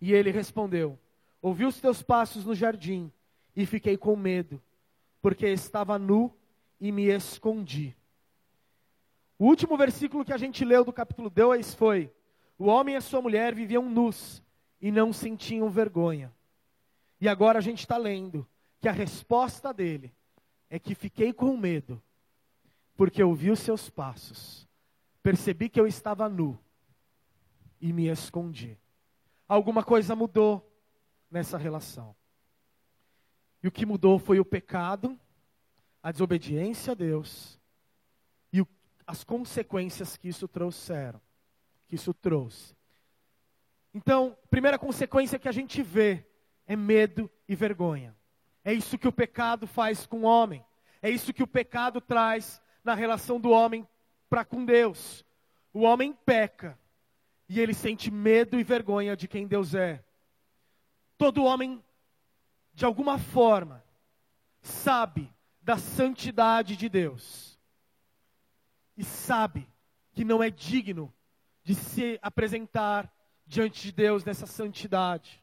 E 0.00 0.12
ele 0.12 0.30
respondeu: 0.30 0.98
Ouvi 1.40 1.64
os 1.64 1.80
teus 1.80 2.02
passos 2.02 2.44
no 2.44 2.54
jardim 2.54 3.10
e 3.54 3.64
fiquei 3.64 3.96
com 3.96 4.14
medo, 4.14 4.62
porque 5.22 5.46
estava 5.46 5.98
nu 5.98 6.32
e 6.78 6.92
me 6.92 7.06
escondi. 7.06 7.95
O 9.38 9.46
último 9.46 9.76
versículo 9.76 10.24
que 10.24 10.32
a 10.32 10.38
gente 10.38 10.64
leu 10.64 10.84
do 10.84 10.92
capítulo 10.92 11.28
2 11.28 11.74
foi: 11.74 12.10
O 12.58 12.66
homem 12.66 12.94
e 12.94 12.98
a 12.98 13.02
sua 13.02 13.20
mulher 13.20 13.54
viviam 13.54 13.88
nus 13.88 14.42
e 14.80 14.90
não 14.90 15.12
sentiam 15.12 15.68
vergonha. 15.68 16.32
E 17.20 17.28
agora 17.28 17.58
a 17.58 17.62
gente 17.62 17.80
está 17.80 17.96
lendo 17.98 18.46
que 18.80 18.88
a 18.88 18.92
resposta 18.92 19.74
dele 19.74 20.14
é 20.70 20.78
que 20.78 20.94
fiquei 20.94 21.32
com 21.32 21.56
medo, 21.56 22.02
porque 22.96 23.22
ouvi 23.22 23.50
os 23.50 23.60
seus 23.60 23.90
passos, 23.90 24.66
percebi 25.22 25.68
que 25.68 25.78
eu 25.78 25.86
estava 25.86 26.28
nu 26.28 26.58
e 27.80 27.92
me 27.92 28.08
escondi. 28.08 28.78
Alguma 29.46 29.84
coisa 29.84 30.16
mudou 30.16 30.66
nessa 31.30 31.58
relação. 31.58 32.16
E 33.62 33.68
o 33.68 33.72
que 33.72 33.84
mudou 33.84 34.18
foi 34.18 34.40
o 34.40 34.44
pecado, 34.44 35.18
a 36.02 36.10
desobediência 36.10 36.92
a 36.92 36.94
Deus 36.94 37.55
as 39.06 39.22
consequências 39.22 40.16
que 40.16 40.28
isso 40.28 40.48
trouxeram, 40.48 41.20
que 41.86 41.94
isso 41.94 42.12
trouxe. 42.12 42.74
Então, 43.94 44.36
primeira 44.50 44.78
consequência 44.78 45.38
que 45.38 45.48
a 45.48 45.52
gente 45.52 45.82
vê 45.82 46.26
é 46.66 46.74
medo 46.74 47.30
e 47.48 47.54
vergonha. 47.54 48.14
É 48.64 48.72
isso 48.72 48.98
que 48.98 49.06
o 49.06 49.12
pecado 49.12 49.66
faz 49.66 50.06
com 50.06 50.20
o 50.20 50.24
homem. 50.24 50.64
É 51.00 51.08
isso 51.08 51.32
que 51.32 51.42
o 51.42 51.46
pecado 51.46 52.00
traz 52.00 52.60
na 52.82 52.94
relação 52.94 53.40
do 53.40 53.50
homem 53.50 53.86
para 54.28 54.44
com 54.44 54.64
Deus. 54.64 55.24
O 55.72 55.82
homem 55.82 56.12
peca 56.12 56.76
e 57.48 57.60
ele 57.60 57.72
sente 57.72 58.10
medo 58.10 58.58
e 58.58 58.64
vergonha 58.64 59.16
de 59.16 59.28
quem 59.28 59.46
Deus 59.46 59.74
é. 59.74 60.04
Todo 61.16 61.44
homem, 61.44 61.82
de 62.74 62.84
alguma 62.84 63.18
forma, 63.18 63.84
sabe 64.60 65.32
da 65.62 65.78
santidade 65.78 66.76
de 66.76 66.88
Deus 66.88 67.55
e 68.96 69.04
sabe 69.04 69.68
que 70.12 70.24
não 70.24 70.42
é 70.42 70.50
digno 70.50 71.12
de 71.62 71.74
se 71.74 72.18
apresentar 72.22 73.12
diante 73.46 73.82
de 73.82 73.92
Deus 73.92 74.24
nessa 74.24 74.46
santidade. 74.46 75.42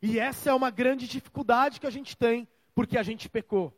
E 0.00 0.18
essa 0.18 0.50
é 0.50 0.54
uma 0.54 0.70
grande 0.70 1.06
dificuldade 1.06 1.80
que 1.80 1.86
a 1.86 1.90
gente 1.90 2.16
tem, 2.16 2.48
porque 2.74 2.96
a 2.96 3.02
gente 3.02 3.28
pecou. 3.28 3.76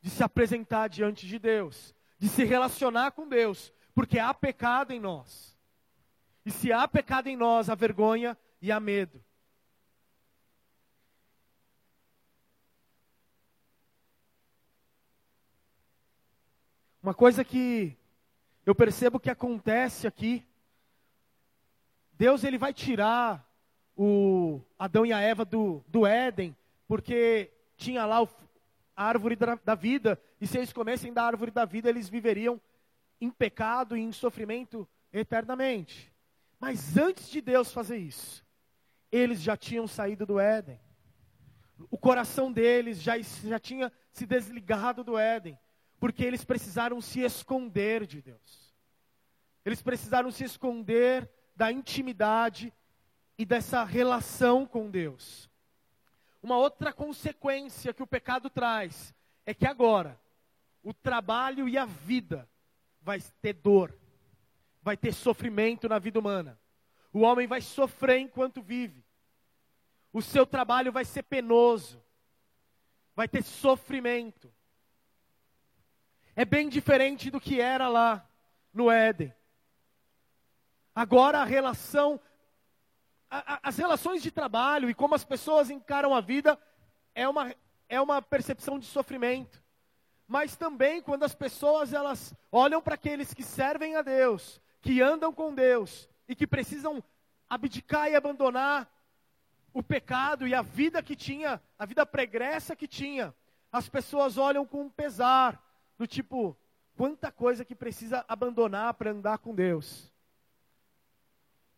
De 0.00 0.08
se 0.08 0.22
apresentar 0.22 0.88
diante 0.88 1.26
de 1.26 1.38
Deus, 1.38 1.94
de 2.18 2.28
se 2.28 2.44
relacionar 2.44 3.10
com 3.10 3.28
Deus, 3.28 3.72
porque 3.94 4.18
há 4.18 4.32
pecado 4.32 4.92
em 4.92 5.00
nós. 5.00 5.58
E 6.46 6.50
se 6.50 6.72
há 6.72 6.88
pecado 6.88 7.26
em 7.26 7.36
nós, 7.36 7.68
há 7.68 7.74
vergonha 7.74 8.38
e 8.62 8.72
há 8.72 8.80
medo. 8.80 9.22
Uma 17.02 17.14
coisa 17.14 17.44
que 17.44 17.96
eu 18.64 18.74
percebo 18.74 19.18
que 19.18 19.30
acontece 19.30 20.06
aqui 20.06 20.46
Deus 22.20 22.44
ele 22.44 22.58
vai 22.58 22.74
tirar 22.74 23.50
o 23.96 24.60
Adão 24.78 25.06
e 25.06 25.12
a 25.12 25.20
Eva 25.20 25.42
do, 25.42 25.82
do 25.88 26.06
Éden, 26.06 26.54
porque 26.86 27.50
tinha 27.78 28.04
lá 28.04 28.22
o, 28.22 28.28
a 28.94 29.04
árvore 29.04 29.34
da, 29.34 29.54
da 29.54 29.74
vida, 29.74 30.20
e 30.38 30.46
se 30.46 30.58
eles 30.58 30.70
comessem 30.70 31.14
da 31.14 31.22
árvore 31.22 31.50
da 31.50 31.64
vida, 31.64 31.88
eles 31.88 32.10
viveriam 32.10 32.60
em 33.22 33.30
pecado 33.30 33.96
e 33.96 34.02
em 34.02 34.12
sofrimento 34.12 34.86
eternamente. 35.10 36.12
Mas 36.58 36.94
antes 36.98 37.30
de 37.30 37.40
Deus 37.40 37.72
fazer 37.72 37.96
isso, 37.96 38.44
eles 39.10 39.40
já 39.40 39.56
tinham 39.56 39.86
saído 39.86 40.26
do 40.26 40.38
Éden. 40.38 40.78
O 41.90 41.96
coração 41.96 42.52
deles 42.52 43.00
já, 43.00 43.18
já 43.18 43.58
tinha 43.58 43.90
se 44.12 44.26
desligado 44.26 45.02
do 45.02 45.16
Éden, 45.16 45.58
porque 46.00 46.24
eles 46.24 46.42
precisaram 46.42 47.00
se 47.00 47.20
esconder 47.20 48.06
de 48.06 48.22
Deus. 48.22 48.74
Eles 49.64 49.82
precisaram 49.82 50.30
se 50.30 50.42
esconder 50.42 51.30
da 51.54 51.70
intimidade 51.70 52.72
e 53.36 53.44
dessa 53.44 53.84
relação 53.84 54.64
com 54.64 54.90
Deus. 54.90 55.50
Uma 56.42 56.56
outra 56.56 56.90
consequência 56.90 57.92
que 57.92 58.02
o 58.02 58.06
pecado 58.06 58.48
traz 58.48 59.14
é 59.44 59.52
que 59.52 59.66
agora 59.66 60.18
o 60.82 60.94
trabalho 60.94 61.68
e 61.68 61.76
a 61.76 61.84
vida 61.84 62.48
vai 63.02 63.20
ter 63.42 63.52
dor, 63.52 63.94
vai 64.82 64.96
ter 64.96 65.12
sofrimento 65.12 65.86
na 65.86 65.98
vida 65.98 66.18
humana. 66.18 66.58
O 67.12 67.20
homem 67.20 67.46
vai 67.46 67.60
sofrer 67.60 68.20
enquanto 68.20 68.62
vive. 68.62 69.04
O 70.14 70.22
seu 70.22 70.46
trabalho 70.46 70.90
vai 70.90 71.04
ser 71.04 71.24
penoso, 71.24 72.02
vai 73.14 73.28
ter 73.28 73.42
sofrimento. 73.42 74.50
É 76.36 76.44
bem 76.44 76.68
diferente 76.68 77.30
do 77.30 77.40
que 77.40 77.60
era 77.60 77.88
lá 77.88 78.26
no 78.72 78.90
Éden. 78.90 79.34
Agora 80.94 81.40
a 81.40 81.44
relação, 81.44 82.20
a, 83.30 83.54
a, 83.54 83.60
as 83.64 83.76
relações 83.76 84.22
de 84.22 84.30
trabalho 84.30 84.88
e 84.88 84.94
como 84.94 85.14
as 85.14 85.24
pessoas 85.24 85.70
encaram 85.70 86.14
a 86.14 86.20
vida 86.20 86.58
é 87.14 87.28
uma, 87.28 87.54
é 87.88 88.00
uma 88.00 88.22
percepção 88.22 88.78
de 88.78 88.86
sofrimento. 88.86 89.62
mas 90.30 90.56
também 90.56 91.02
quando 91.02 91.24
as 91.24 91.34
pessoas 91.34 91.92
elas 91.92 92.32
olham 92.52 92.80
para 92.80 92.94
aqueles 92.94 93.34
que 93.34 93.42
servem 93.42 93.96
a 93.96 94.02
Deus, 94.02 94.60
que 94.80 95.02
andam 95.02 95.32
com 95.32 95.52
Deus 95.52 96.08
e 96.28 96.36
que 96.36 96.46
precisam 96.46 97.02
abdicar 97.48 98.08
e 98.08 98.14
abandonar 98.14 98.88
o 99.74 99.82
pecado 99.82 100.46
e 100.46 100.54
a 100.54 100.62
vida 100.62 101.02
que 101.02 101.16
tinha, 101.16 101.60
a 101.76 101.84
vida 101.84 102.06
pregressa 102.06 102.76
que 102.76 102.86
tinha, 102.86 103.34
as 103.72 103.88
pessoas 103.88 104.38
olham 104.38 104.64
com 104.64 104.88
pesar, 104.88 105.60
do 106.00 106.06
tipo, 106.06 106.56
quanta 106.96 107.30
coisa 107.30 107.62
que 107.62 107.74
precisa 107.74 108.24
abandonar 108.26 108.94
para 108.94 109.10
andar 109.10 109.36
com 109.36 109.54
Deus. 109.54 110.10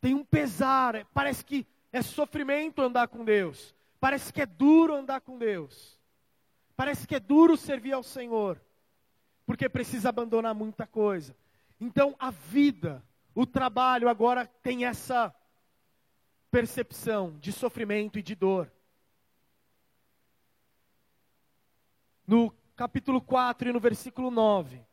Tem 0.00 0.14
um 0.14 0.25
pesar, 0.25 0.95
é, 0.95 1.05
parece 1.12 1.45
que 1.45 1.67
é 1.93 2.00
sofrimento 2.02 2.81
andar 2.81 3.09
com 3.09 3.25
Deus, 3.25 3.75
parece 3.99 4.33
que 4.33 4.41
é 4.41 4.47
duro 4.47 4.95
andar 4.95 5.23
com 5.23 5.37
Deus. 5.37 5.99
Parece 6.76 7.05
que 7.05 7.17
é 7.17 7.21
duro 7.21 7.57
servir 7.57 7.95
ao 7.95 8.05
Senhor, 8.05 8.61
porque 9.45 9.69
precisa 9.69 10.11
abandonar 10.11 10.55
muita 10.55 10.87
coisa. 10.87 11.35
Então 11.81 12.14
a 12.17 12.31
vida, 12.31 13.02
o 13.35 13.45
trabalho 13.45 14.09
agora 14.09 14.47
tem 14.62 14.85
essa 14.85 15.35
percepção 16.49 17.37
de 17.41 17.50
sofrimento 17.50 18.21
e 18.21 18.23
de 18.23 18.37
dor. 18.37 18.71
No 22.25 22.55
capítulo 22.83 23.21
4 23.21 23.69
e 23.69 23.73
no 23.73 23.79
versículo 23.79 24.29
9, 24.29 24.85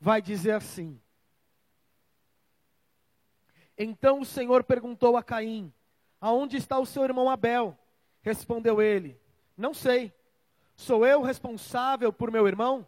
vai 0.00 0.20
dizer 0.20 0.50
assim: 0.50 1.00
Então 3.78 4.18
o 4.18 4.24
Senhor 4.24 4.64
perguntou 4.64 5.16
a 5.16 5.22
Caim: 5.22 5.72
Aonde 6.20 6.56
está 6.56 6.76
o 6.76 6.84
seu 6.84 7.04
irmão 7.04 7.30
Abel? 7.30 7.78
Respondeu 8.20 8.82
ele: 8.82 9.16
Não 9.56 9.72
sei. 9.72 10.12
Sou 10.74 11.06
eu 11.06 11.22
responsável 11.22 12.12
por 12.12 12.32
meu 12.32 12.48
irmão? 12.48 12.84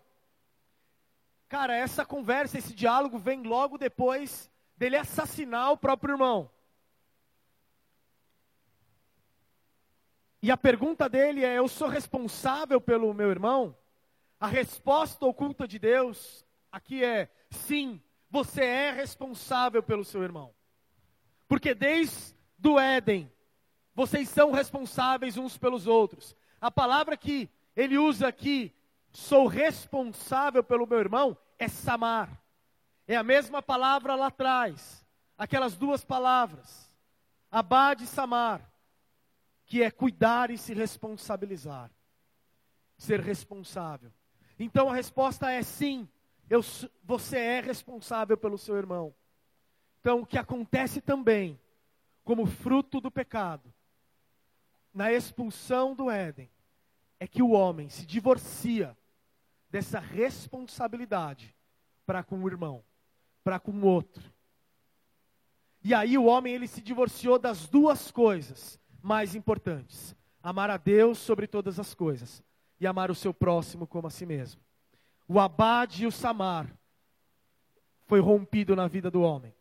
Cara, 1.49 1.77
essa 1.77 2.05
conversa, 2.05 2.59
esse 2.59 2.75
diálogo 2.75 3.17
vem 3.17 3.45
logo 3.45 3.79
depois 3.79 4.51
dele 4.77 4.97
assassinar 4.97 5.71
o 5.71 5.77
próprio 5.77 6.15
irmão. 6.15 6.51
E 10.43 10.51
a 10.51 10.57
pergunta 10.57 11.09
dele 11.09 11.45
é: 11.45 11.57
Eu 11.57 11.69
sou 11.69 11.87
responsável 11.87 12.81
pelo 12.81 13.15
meu 13.15 13.31
irmão? 13.31 13.77
A 14.41 14.47
resposta 14.47 15.27
oculta 15.27 15.69
de 15.69 15.79
Deus 15.79 16.47
aqui 16.73 17.05
é: 17.05 17.31
Sim, 17.51 18.03
você 18.31 18.65
é 18.65 18.91
responsável 18.91 19.83
pelo 19.83 20.03
seu 20.03 20.23
irmão. 20.23 20.55
Porque 21.47 21.75
desde 21.75 22.35
o 22.65 22.81
Éden, 22.81 23.31
vocês 23.95 24.31
são 24.31 24.51
responsáveis 24.51 25.37
uns 25.37 25.59
pelos 25.59 25.87
outros. 25.87 26.35
A 26.59 26.71
palavra 26.71 27.19
que 27.19 27.51
ele 27.77 27.99
usa 27.99 28.29
aqui, 28.29 28.75
sou 29.13 29.47
responsável 29.47 30.65
pelo 30.65 30.87
meu 30.87 30.99
irmão, 30.99 31.37
é 31.59 31.69
samar. 31.69 32.43
É 33.07 33.17
a 33.17 33.23
mesma 33.23 33.61
palavra 33.61 34.15
lá 34.15 34.29
atrás. 34.29 35.05
Aquelas 35.37 35.77
duas 35.77 36.03
palavras. 36.03 36.91
Abade 37.51 38.05
e 38.05 38.07
samar. 38.07 38.73
Que 39.67 39.83
é 39.83 39.91
cuidar 39.91 40.51
e 40.51 40.57
se 40.57 40.73
responsabilizar. 40.73 41.91
Ser 42.97 43.21
responsável. 43.21 44.13
Então 44.61 44.91
a 44.91 44.95
resposta 44.95 45.51
é 45.51 45.63
sim. 45.63 46.07
Eu, 46.49 46.61
você 47.03 47.39
é 47.39 47.61
responsável 47.61 48.37
pelo 48.37 48.59
seu 48.59 48.77
irmão. 48.77 49.15
Então 50.01 50.21
o 50.21 50.27
que 50.27 50.37
acontece 50.37 51.01
também, 51.01 51.59
como 52.23 52.45
fruto 52.45 53.01
do 53.01 53.11
pecado, 53.11 53.73
na 54.93 55.11
expulsão 55.11 55.95
do 55.95 56.11
Éden, 56.11 56.51
é 57.19 57.27
que 57.27 57.43
o 57.43 57.51
homem 57.51 57.89
se 57.89 58.05
divorcia 58.05 58.97
dessa 59.71 59.99
responsabilidade 59.99 61.55
para 62.05 62.23
com 62.23 62.43
o 62.43 62.49
irmão, 62.49 62.85
para 63.43 63.59
com 63.59 63.73
o 63.73 63.87
outro. 63.87 64.23
E 65.83 65.95
aí 65.95 66.19
o 66.19 66.25
homem 66.25 66.55
ele 66.55 66.69
se 66.69 66.83
divorciou 66.83 67.39
das 67.39 67.67
duas 67.67 68.11
coisas 68.11 68.79
mais 69.01 69.35
importantes: 69.35 70.15
amar 70.43 70.69
a 70.69 70.77
Deus 70.77 71.19
sobre 71.19 71.47
todas 71.47 71.79
as 71.81 71.95
coisas 71.95 72.43
e 72.81 72.87
amar 72.87 73.11
o 73.11 73.15
seu 73.15 73.33
próximo 73.33 73.87
como 73.87 74.09
a 74.09 74.11
si 74.11 74.27
mesmo. 74.27 74.61
O 75.29 75.39
abade 75.39 76.03
e 76.03 76.07
o 76.07 76.13
samar 76.13 76.69
foi 78.07 78.19
rompido 78.19 78.75
na 78.75 78.89
vida 78.89 79.11
do 79.11 79.21
homem. 79.21 79.55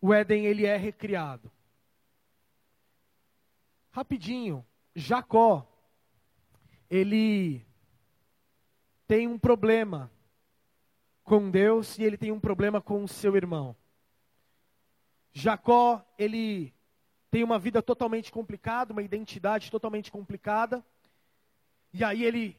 O 0.00 0.12
Éden 0.12 0.46
ele 0.46 0.64
é 0.64 0.76
recriado 0.76 1.52
rapidinho, 3.98 4.64
Jacó, 4.94 5.66
ele 6.88 7.66
tem 9.08 9.26
um 9.26 9.36
problema 9.36 10.08
com 11.24 11.50
Deus 11.50 11.98
e 11.98 12.04
ele 12.04 12.16
tem 12.16 12.30
um 12.30 12.38
problema 12.38 12.80
com 12.80 13.02
o 13.02 13.08
seu 13.08 13.34
irmão. 13.34 13.74
Jacó, 15.32 16.06
ele 16.16 16.72
tem 17.30 17.44
uma 17.44 17.58
vida 17.58 17.82
totalmente 17.82 18.32
complicada, 18.32 18.92
uma 18.92 19.02
identidade 19.02 19.70
totalmente 19.70 20.10
complicada. 20.10 20.84
E 21.92 22.02
aí 22.02 22.24
ele 22.24 22.56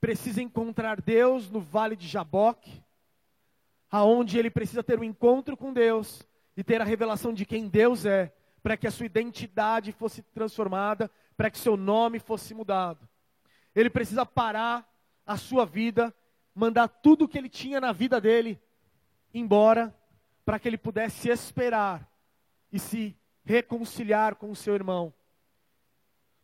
precisa 0.00 0.42
encontrar 0.42 1.00
Deus 1.00 1.50
no 1.50 1.60
vale 1.60 1.96
de 1.96 2.08
Jaboque, 2.08 2.82
aonde 3.90 4.38
ele 4.38 4.50
precisa 4.50 4.82
ter 4.82 4.98
um 4.98 5.04
encontro 5.04 5.56
com 5.56 5.72
Deus 5.72 6.22
e 6.56 6.64
ter 6.64 6.80
a 6.80 6.84
revelação 6.84 7.32
de 7.34 7.44
quem 7.44 7.68
Deus 7.68 8.06
é 8.06 8.32
para 8.62 8.76
que 8.76 8.86
a 8.86 8.90
sua 8.90 9.06
identidade 9.06 9.92
fosse 9.92 10.22
transformada, 10.22 11.10
para 11.36 11.50
que 11.50 11.58
seu 11.58 11.76
nome 11.76 12.18
fosse 12.18 12.54
mudado. 12.54 13.08
Ele 13.74 13.88
precisa 13.88 14.26
parar 14.26 14.86
a 15.26 15.36
sua 15.36 15.64
vida, 15.64 16.14
mandar 16.54 16.88
tudo 16.88 17.24
o 17.24 17.28
que 17.28 17.38
ele 17.38 17.48
tinha 17.48 17.80
na 17.80 17.92
vida 17.92 18.20
dele 18.20 18.60
embora, 19.32 19.94
para 20.44 20.58
que 20.58 20.68
ele 20.68 20.78
pudesse 20.78 21.28
esperar 21.28 22.10
e 22.72 22.78
se 22.78 23.16
reconciliar 23.44 24.34
com 24.34 24.50
o 24.50 24.56
seu 24.56 24.74
irmão. 24.74 25.12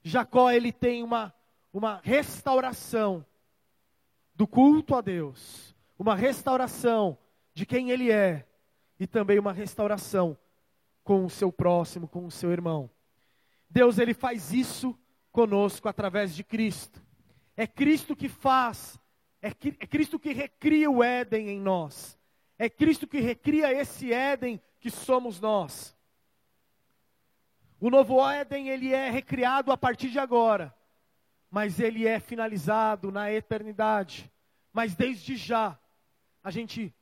Jacó, 0.03 0.51
ele 0.51 0.73
tem 0.73 1.03
uma, 1.03 1.35
uma 1.73 2.01
restauração 2.03 3.25
do 4.35 4.47
culto 4.47 4.95
a 4.95 5.01
Deus, 5.01 5.75
uma 5.99 6.15
restauração 6.15 7.19
de 7.53 7.65
quem 7.65 7.91
ele 7.91 8.11
é, 8.13 8.47
e 9.01 9.07
também 9.07 9.39
uma 9.39 9.53
restauração 9.53 10.37
com 11.03 11.25
o 11.25 11.31
seu 11.31 11.51
próximo, 11.51 12.07
com 12.07 12.27
o 12.27 12.31
seu 12.31 12.53
irmão. 12.53 12.91
Deus 13.69 13.99
ele 13.99 14.15
faz 14.15 14.53
isso 14.53 14.99
conosco 15.33 15.89
através 15.89 16.35
de 16.35 16.45
Cristo. 16.45 17.03
É 17.57 17.67
Cristo 17.67 18.15
que 18.15 18.29
faz, 18.29 19.01
é, 19.41 19.49
é 19.49 19.87
Cristo 19.87 20.19
que 20.19 20.33
recria 20.33 20.91
o 20.91 21.03
Éden 21.03 21.49
em 21.49 21.61
nós. 21.61 22.19
É 22.59 22.69
Cristo 22.69 23.07
que 23.07 23.21
recria 23.21 23.73
esse 23.73 24.13
Éden 24.13 24.61
que 24.79 24.91
somos 24.91 25.41
nós. 25.41 25.96
O 27.81 27.91
novo 27.91 28.27
Éden 28.27 28.69
ele 28.69 28.95
é 28.95 29.11
recriado 29.11 29.71
a 29.71 29.77
partir 29.77 30.11
de 30.11 30.19
agora, 30.19 30.75
mas 31.51 31.79
ele 31.79 32.07
é 32.07 32.19
finalizado 32.19 33.13
na 33.13 33.31
eternidade. 33.31 34.31
Mas 34.73 34.95
desde 34.95 35.37
já 35.37 35.79
a 36.43 36.51
gente 36.51 36.95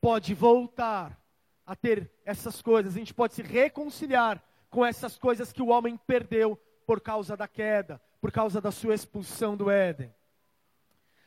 pode 0.00 0.34
voltar 0.34 1.20
a 1.64 1.74
ter 1.76 2.10
essas 2.24 2.62
coisas, 2.62 2.94
a 2.94 2.98
gente 2.98 3.14
pode 3.14 3.34
se 3.34 3.42
reconciliar 3.42 4.42
com 4.70 4.84
essas 4.84 5.16
coisas 5.16 5.52
que 5.52 5.62
o 5.62 5.68
homem 5.68 5.96
perdeu 5.96 6.56
por 6.86 7.00
causa 7.00 7.36
da 7.36 7.48
queda, 7.48 8.00
por 8.20 8.30
causa 8.30 8.60
da 8.60 8.70
sua 8.70 8.94
expulsão 8.94 9.56
do 9.56 9.70
Éden. 9.70 10.14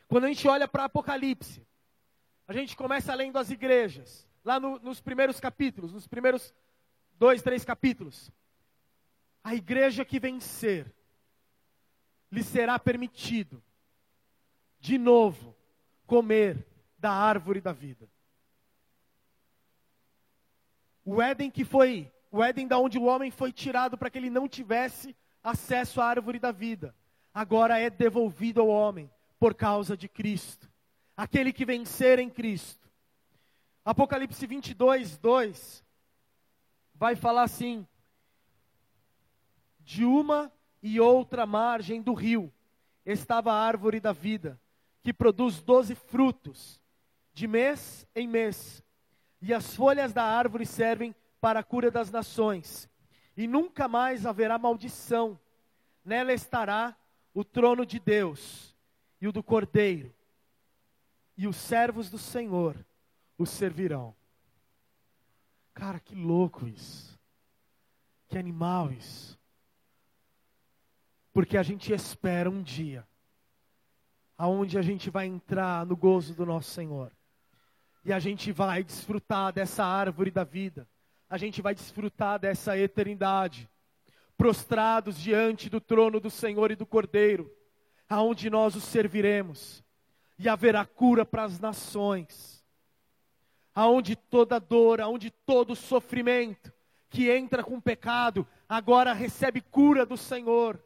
Quando 0.08 0.26
a 0.26 0.28
gente 0.28 0.48
olha 0.48 0.68
para 0.68 0.86
Apocalipse, 0.86 1.66
a 2.48 2.54
gente 2.54 2.76
começa 2.76 3.14
lendo 3.14 3.38
as 3.38 3.52
igrejas, 3.52 4.28
lá 4.44 4.60
no, 4.60 4.80
nos 4.80 5.00
primeiros 5.00 5.40
capítulos, 5.40 5.94
nos 5.94 6.08
primeiros 6.08 6.54
dois, 7.14 7.42
três 7.42 7.64
capítulos. 7.64 8.32
A 9.44 9.56
igreja 9.56 10.04
que 10.06 10.20
vencer, 10.20 10.94
lhe 12.32 12.44
será 12.44 12.78
permitido, 12.78 13.62
de 14.80 14.98
novo, 14.98 15.56
comer 16.06 16.66
da 16.98 17.12
árvore 17.12 17.62
da 17.62 17.72
vida. 17.72 18.08
O 21.04 21.22
Éden 21.22 21.50
que 21.50 21.66
foi, 21.66 22.12
o 22.32 22.44
Éden 22.44 22.68
da 22.68 22.78
onde 22.78 22.98
o 22.98 23.06
homem 23.06 23.32
foi 23.32 23.52
tirado 23.52 23.98
para 23.98 24.10
que 24.10 24.18
ele 24.18 24.30
não 24.30 24.48
tivesse 24.48 25.16
acesso 25.44 26.02
à 26.02 26.06
árvore 26.06 26.38
da 26.38 26.52
vida, 26.52 26.94
agora 27.34 27.80
é 27.80 27.90
devolvido 27.90 28.62
ao 28.62 28.68
homem 28.68 29.10
por 29.40 29.56
causa 29.56 29.96
de 29.98 30.08
Cristo. 30.08 30.70
Aquele 31.16 31.52
que 31.52 31.66
vencer 31.66 32.20
em 32.20 32.30
Cristo. 32.30 32.90
Apocalipse 33.84 34.46
22, 34.46 35.18
2 35.18 35.84
vai 36.94 37.16
falar 37.16 37.44
assim: 37.44 37.88
De 39.90 40.06
uma 40.06 40.54
e 40.84 41.00
outra 41.00 41.48
margem 41.48 42.00
do 42.00 42.14
rio 42.14 42.54
estava 43.04 43.52
a 43.52 43.60
árvore 43.60 44.00
da 44.00 44.12
vida, 44.12 44.62
que 45.02 45.12
produz 45.12 45.64
doze 45.64 45.96
frutos, 45.96 46.80
de 47.34 47.48
mês 47.48 48.06
em 48.14 48.28
mês, 48.28 48.84
e 49.42 49.52
as 49.52 49.76
folhas 49.76 50.14
da 50.14 50.24
árvore 50.24 50.64
servem 50.64 51.16
para 51.42 51.62
a 51.62 51.64
cura 51.64 51.90
das 51.90 52.12
nações. 52.12 52.88
E 53.36 53.48
nunca 53.48 53.88
mais 53.88 54.28
haverá 54.28 54.60
maldição. 54.60 55.40
nela 56.06 56.34
estará 56.34 56.96
o 57.34 57.44
trono 57.44 57.84
de 57.84 58.00
Deus 58.00 58.78
e 59.20 59.28
o 59.28 59.32
do 59.32 59.42
Cordeiro, 59.42 60.14
e 61.36 61.48
os 61.48 61.56
servos 61.56 62.12
do 62.12 62.20
Senhor 62.20 62.76
o 63.40 63.46
servirão. 63.48 64.16
Cara, 65.74 66.00
que 66.00 66.14
louco 66.14 66.68
isso. 66.68 67.20
Que 68.28 68.38
animal 68.38 68.92
isso. 68.92 69.39
Porque 71.40 71.58
a 71.58 71.64
gente 71.64 71.94
espera 71.94 72.50
um 72.50 72.62
dia 72.62 73.08
aonde 74.38 74.78
a 74.78 74.82
gente 74.82 75.10
vai 75.10 75.26
entrar 75.26 75.86
no 75.86 75.96
gozo 75.96 76.34
do 76.34 76.46
nosso 76.46 76.70
Senhor. 76.72 77.14
E 78.04 78.12
a 78.12 78.20
gente 78.20 78.52
vai 78.52 78.84
desfrutar 78.84 79.54
dessa 79.54 79.86
árvore 79.86 80.32
da 80.32 80.44
vida. 80.44 80.86
A 81.30 81.38
gente 81.38 81.62
vai 81.62 81.74
desfrutar 81.74 82.40
dessa 82.40 82.78
eternidade. 82.78 83.70
Prostrados 84.38 85.18
diante 85.18 85.70
do 85.70 85.80
trono 85.80 86.20
do 86.20 86.30
Senhor 86.30 86.72
e 86.72 86.76
do 86.76 86.86
Cordeiro, 86.86 87.50
aonde 88.10 88.50
nós 88.50 88.76
os 88.76 88.84
serviremos. 88.84 89.82
E 90.38 90.50
haverá 90.50 90.86
cura 90.86 91.26
para 91.26 91.46
as 91.46 91.58
nações. 91.58 92.66
Aonde 93.74 94.14
toda 94.18 94.60
dor, 94.60 95.00
aonde 95.00 95.32
todo 95.32 95.74
sofrimento 95.74 96.74
que 97.10 97.32
entra 97.32 97.64
com 97.64 97.80
pecado, 97.80 98.46
agora 98.68 99.14
recebe 99.14 99.62
cura 99.62 100.06
do 100.06 100.18
Senhor. 100.18 100.78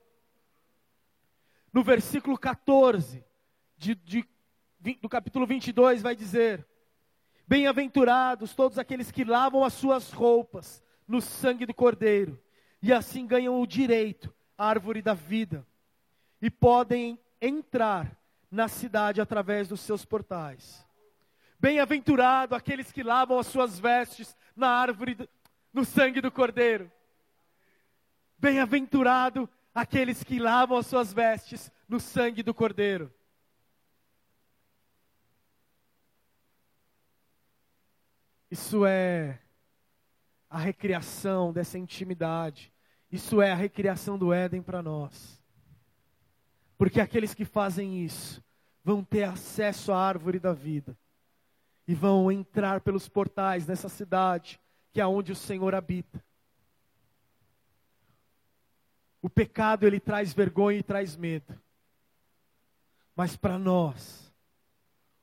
No 1.74 1.84
versículo 1.84 2.38
14, 2.38 3.26
de, 3.76 3.96
de, 3.96 4.24
do 5.02 5.10
capítulo 5.10 5.48
22 5.48 6.04
vai 6.04 6.16
dizer: 6.16 6.64
Bem-aventurados 7.48 8.54
todos 8.54 8.78
aqueles 8.78 9.12
que 9.12 9.24
lavam 9.24 9.64
as 9.64 9.74
suas 9.74 10.12
roupas 10.12 10.84
no 11.08 11.20
sangue 11.20 11.66
do 11.66 11.74
Cordeiro, 11.74 12.40
e 12.80 12.94
assim 12.94 13.26
ganham 13.26 13.60
o 13.60 13.66
direito 13.66 14.32
à 14.56 14.68
árvore 14.68 15.02
da 15.02 15.16
vida, 15.16 15.66
e 16.40 16.52
podem 16.52 17.20
entrar 17.42 18.16
na 18.52 18.68
cidade 18.68 19.20
através 19.20 19.68
dos 19.68 19.82
seus 19.82 20.06
portais. 20.06 20.88
Bem-aventurado 21.60 22.54
aqueles 22.54 22.92
que 22.92 23.02
lavam 23.02 23.40
as 23.40 23.48
suas 23.48 23.80
vestes 23.80 24.38
na 24.56 24.68
árvore, 24.68 25.16
do, 25.16 25.28
no 25.74 25.84
sangue 25.84 26.22
do 26.22 26.32
Cordeiro. 26.32 26.92
Bem-aventurado 28.38 29.50
aqueles 29.74 30.24
que 30.24 30.40
lavam 30.40 30.78
as 30.78 30.88
suas 30.88 31.12
vestes 31.12 31.72
no 31.88 32.00
sangue 32.00 32.44
do 32.44 32.54
Cordeiro. 32.54 33.12
Isso 38.52 38.86
é 38.86 39.40
a 40.50 40.60
recriação 40.60 41.52
dessa 41.52 41.80
intimidade. 41.80 42.72
Isso 43.12 43.42
é 43.42 43.52
a 43.52 43.56
recriação 43.56 44.18
do 44.18 44.32
Éden 44.32 44.62
para 44.62 44.82
nós. 44.82 45.42
Porque 46.78 47.02
aqueles 47.02 47.34
que 47.34 47.46
fazem 47.46 48.04
isso 48.04 48.44
vão 48.84 49.04
ter 49.04 49.24
acesso 49.24 49.92
à 49.92 49.98
árvore 49.98 50.40
da 50.40 50.54
vida 50.54 50.98
e 51.88 51.96
vão 51.96 52.32
entrar 52.32 52.82
pelos 52.82 53.10
portais 53.10 53.66
dessa 53.66 53.90
cidade 53.90 54.60
que 54.92 55.02
é 55.02 55.08
onde 55.08 55.32
o 55.32 55.36
Senhor 55.36 55.74
habita. 55.74 56.24
O 59.24 59.30
pecado 59.30 59.88
ele 59.88 60.00
traz 60.00 60.32
vergonha 60.34 60.78
e 60.78 60.84
traz 60.84 61.16
medo. 61.16 61.60
Mas 63.16 63.36
para 63.36 63.58
nós 63.58 64.32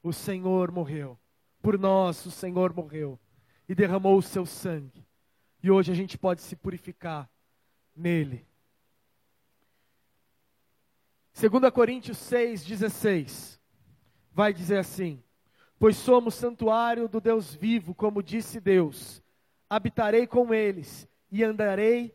o 0.03 0.13
Senhor 0.13 0.73
morreu 0.73 1.17
por 1.63 1.79
nós 1.79 2.25
o 2.27 2.31
Senhor 2.31 2.75
morreu 2.75 3.19
e 3.69 3.75
derramou 3.75 4.17
o 4.17 4.23
seu 4.23 4.47
sangue. 4.47 5.07
E 5.63 5.71
hoje 5.71 5.93
a 5.93 5.95
gente 5.95 6.17
pode 6.17 6.41
se 6.41 6.57
purificar 6.57 7.29
nele. 7.95 8.47
2 11.39 11.73
Coríntios 11.73 12.19
6,16 12.19 13.59
vai 14.33 14.53
dizer 14.53 14.79
assim: 14.79 15.23
Pois 15.79 15.97
somos 15.97 16.35
santuário 16.35 17.09
do 17.09 17.21
Deus 17.21 17.55
vivo, 17.55 17.95
como 17.95 18.23
disse 18.23 18.59
Deus, 18.59 19.23
habitarei 19.69 20.27
com 20.27 20.53
eles 20.53 21.07
e 21.31 21.45
andarei, 21.45 22.15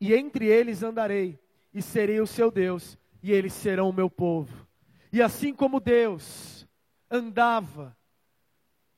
e 0.00 0.14
entre 0.14 0.46
eles 0.46 0.82
andarei, 0.82 1.38
e 1.72 1.80
serei 1.80 2.20
o 2.20 2.26
seu 2.26 2.50
Deus, 2.50 2.98
e 3.22 3.32
eles 3.32 3.52
serão 3.52 3.90
o 3.90 3.92
meu 3.92 4.10
povo. 4.10 4.66
E 5.12 5.22
assim 5.22 5.54
como 5.54 5.80
Deus 5.80 6.66
andava 7.10 7.96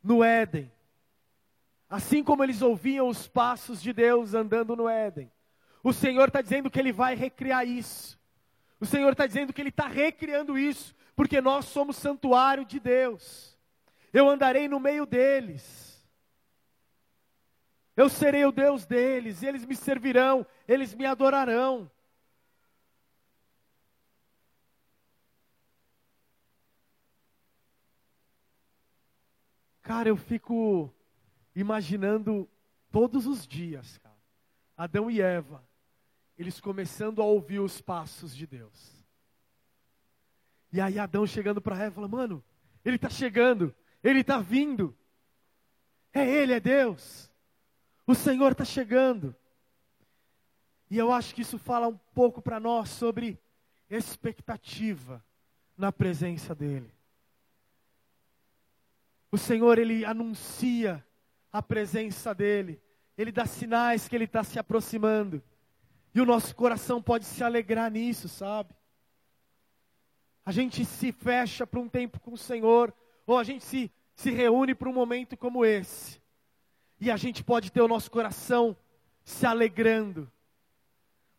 no 0.02 0.22
Éden. 0.22 0.70
Assim 1.88 2.24
como 2.24 2.42
eles 2.42 2.62
ouviam 2.62 3.08
os 3.08 3.28
passos 3.28 3.80
de 3.80 3.92
Deus 3.92 4.34
andando 4.34 4.74
no 4.74 4.88
Éden. 4.88 5.30
O 5.82 5.92
Senhor 5.92 6.28
está 6.28 6.40
dizendo 6.40 6.70
que 6.70 6.80
Ele 6.80 6.92
vai 6.92 7.14
recriar 7.14 7.66
isso. 7.66 8.18
O 8.80 8.86
Senhor 8.86 9.12
está 9.12 9.26
dizendo 9.26 9.52
que 9.52 9.60
Ele 9.60 9.68
está 9.68 9.86
recriando 9.86 10.58
isso, 10.58 10.94
porque 11.14 11.40
nós 11.40 11.66
somos 11.66 11.96
santuário 11.96 12.64
de 12.64 12.80
Deus. 12.80 13.56
Eu 14.12 14.28
andarei 14.28 14.66
no 14.68 14.80
meio 14.80 15.06
deles. 15.06 15.85
Eu 17.96 18.10
serei 18.10 18.44
o 18.44 18.52
Deus 18.52 18.84
deles, 18.84 19.42
eles 19.42 19.64
me 19.64 19.74
servirão, 19.74 20.46
eles 20.68 20.94
me 20.94 21.06
adorarão. 21.06 21.90
Cara, 29.80 30.08
eu 30.08 30.16
fico 30.16 30.92
imaginando 31.54 32.46
todos 32.90 33.26
os 33.26 33.46
dias, 33.46 33.96
cara, 33.98 34.16
Adão 34.76 35.10
e 35.10 35.22
Eva, 35.22 35.66
eles 36.36 36.60
começando 36.60 37.22
a 37.22 37.24
ouvir 37.24 37.60
os 37.60 37.80
passos 37.80 38.36
de 38.36 38.46
Deus. 38.46 39.06
E 40.72 40.80
aí 40.80 40.98
Adão 40.98 41.26
chegando 41.26 41.62
para 41.62 41.78
Eva, 41.82 41.94
fala, 41.94 42.08
mano, 42.08 42.44
ele 42.84 42.96
está 42.96 43.08
chegando, 43.08 43.74
ele 44.02 44.20
está 44.20 44.38
vindo. 44.38 44.94
É 46.12 46.28
ele, 46.28 46.52
é 46.52 46.60
Deus. 46.60 47.30
O 48.06 48.14
Senhor 48.14 48.52
está 48.52 48.64
chegando. 48.64 49.34
E 50.88 50.96
eu 50.96 51.12
acho 51.12 51.34
que 51.34 51.42
isso 51.42 51.58
fala 51.58 51.88
um 51.88 51.96
pouco 52.14 52.40
para 52.40 52.60
nós 52.60 52.88
sobre 52.90 53.38
expectativa 53.90 55.24
na 55.76 55.90
presença 55.90 56.54
dEle. 56.54 56.92
O 59.30 59.36
Senhor, 59.36 59.78
Ele 59.78 60.04
anuncia 60.04 61.04
a 61.52 61.60
presença 61.60 62.34
dEle, 62.34 62.80
Ele 63.18 63.32
dá 63.32 63.44
sinais 63.44 64.06
que 64.06 64.14
Ele 64.14 64.24
está 64.24 64.44
se 64.44 64.58
aproximando, 64.58 65.42
e 66.14 66.20
o 66.20 66.26
nosso 66.26 66.54
coração 66.54 67.02
pode 67.02 67.24
se 67.24 67.42
alegrar 67.42 67.90
nisso, 67.90 68.28
sabe? 68.28 68.74
A 70.44 70.52
gente 70.52 70.84
se 70.84 71.10
fecha 71.12 71.66
para 71.66 71.80
um 71.80 71.88
tempo 71.88 72.20
com 72.20 72.32
o 72.32 72.38
Senhor, 72.38 72.94
ou 73.26 73.36
a 73.36 73.44
gente 73.44 73.64
se, 73.64 73.90
se 74.14 74.30
reúne 74.30 74.74
para 74.74 74.88
um 74.88 74.92
momento 74.92 75.36
como 75.36 75.64
esse, 75.64 76.20
e 77.00 77.10
a 77.10 77.16
gente 77.16 77.44
pode 77.44 77.70
ter 77.70 77.80
o 77.80 77.88
nosso 77.88 78.10
coração 78.10 78.76
se 79.24 79.44
alegrando, 79.44 80.30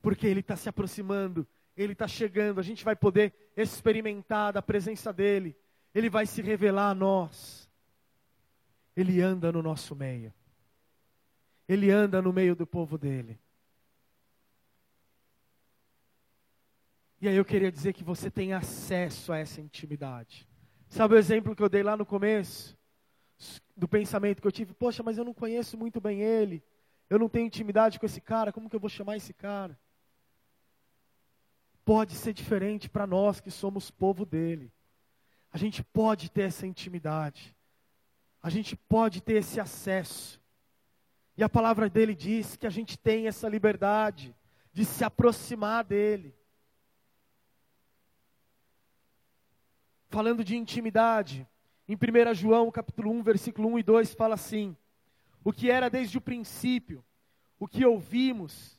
porque 0.01 0.27
Ele 0.27 0.41
está 0.41 0.55
se 0.55 0.69
aproximando, 0.69 1.47
Ele 1.75 1.93
está 1.93 2.07
chegando, 2.07 2.59
a 2.59 2.63
gente 2.63 2.83
vai 2.83 2.95
poder 2.95 3.33
experimentar 3.55 4.53
da 4.53 4.61
presença 4.61 5.11
dEle, 5.11 5.55
Ele 5.93 6.09
vai 6.09 6.25
se 6.25 6.41
revelar 6.41 6.89
a 6.89 6.95
nós. 6.95 7.67
Ele 8.95 9.21
anda 9.21 9.51
no 9.51 9.61
nosso 9.61 9.95
meio. 9.95 10.33
Ele 11.67 11.91
anda 11.91 12.21
no 12.21 12.33
meio 12.33 12.55
do 12.55 12.65
povo 12.65 12.97
dele. 12.97 13.39
E 17.19 17.27
aí 17.27 17.35
eu 17.35 17.45
queria 17.45 17.71
dizer 17.71 17.93
que 17.93 18.03
você 18.03 18.29
tem 18.29 18.53
acesso 18.53 19.33
a 19.33 19.37
essa 19.37 19.59
intimidade. 19.59 20.47
Sabe 20.87 21.15
o 21.15 21.17
exemplo 21.17 21.55
que 21.55 21.63
eu 21.63 21.69
dei 21.69 21.81
lá 21.81 21.97
no 21.97 22.05
começo? 22.05 22.76
Do 23.75 23.87
pensamento 23.87 24.41
que 24.41 24.47
eu 24.47 24.51
tive, 24.51 24.73
poxa, 24.73 25.03
mas 25.03 25.17
eu 25.17 25.25
não 25.25 25.33
conheço 25.33 25.77
muito 25.77 26.01
bem 26.01 26.21
ele. 26.21 26.63
Eu 27.09 27.19
não 27.19 27.29
tenho 27.29 27.45
intimidade 27.45 27.99
com 27.99 28.05
esse 28.05 28.19
cara, 28.19 28.51
como 28.51 28.69
que 28.69 28.75
eu 28.75 28.79
vou 28.79 28.89
chamar 28.89 29.17
esse 29.17 29.33
cara? 29.33 29.79
Pode 31.85 32.13
ser 32.13 32.33
diferente 32.33 32.89
para 32.89 33.07
nós 33.07 33.39
que 33.39 33.51
somos 33.51 33.89
povo 33.91 34.25
dele. 34.25 34.71
A 35.51 35.57
gente 35.57 35.83
pode 35.83 36.29
ter 36.29 36.41
essa 36.41 36.67
intimidade 36.67 37.55
a 38.47 38.49
gente 38.49 38.75
pode 38.75 39.21
ter 39.21 39.33
esse 39.33 39.59
acesso. 39.59 40.41
E 41.35 41.43
a 41.43 41.49
palavra 41.49 41.89
dele 41.89 42.15
diz 42.15 42.55
que 42.55 42.65
a 42.65 42.69
gente 42.69 42.97
tem 42.97 43.27
essa 43.27 43.49
liberdade 43.49 44.33
de 44.71 44.85
se 44.85 45.03
aproximar 45.03 45.83
dele. 45.83 46.33
Falando 50.07 50.45
de 50.45 50.55
intimidade, 50.55 51.45
em 51.87 51.95
1 51.95 52.33
João, 52.33 52.69
capítulo 52.69 53.11
1, 53.11 53.23
versículo 53.23 53.69
1 53.69 53.79
e 53.79 53.83
2 53.83 54.13
fala 54.13 54.35
assim: 54.35 54.75
O 55.43 55.53
que 55.53 55.71
era 55.71 55.89
desde 55.89 56.17
o 56.17 56.21
princípio, 56.21 57.03
o 57.57 57.67
que 57.67 57.85
ouvimos, 57.85 58.77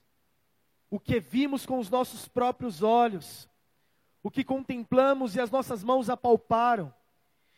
o 0.90 1.01
que 1.01 1.18
vimos 1.18 1.64
com 1.64 1.79
os 1.79 1.88
nossos 1.88 2.29
próprios 2.29 2.83
olhos, 2.83 3.49
o 4.23 4.31
que 4.31 4.44
contemplamos 4.44 5.35
e 5.35 5.40
as 5.40 5.51
nossas 5.51 5.83
mãos 5.83 6.11
apalparam, 6.11 6.92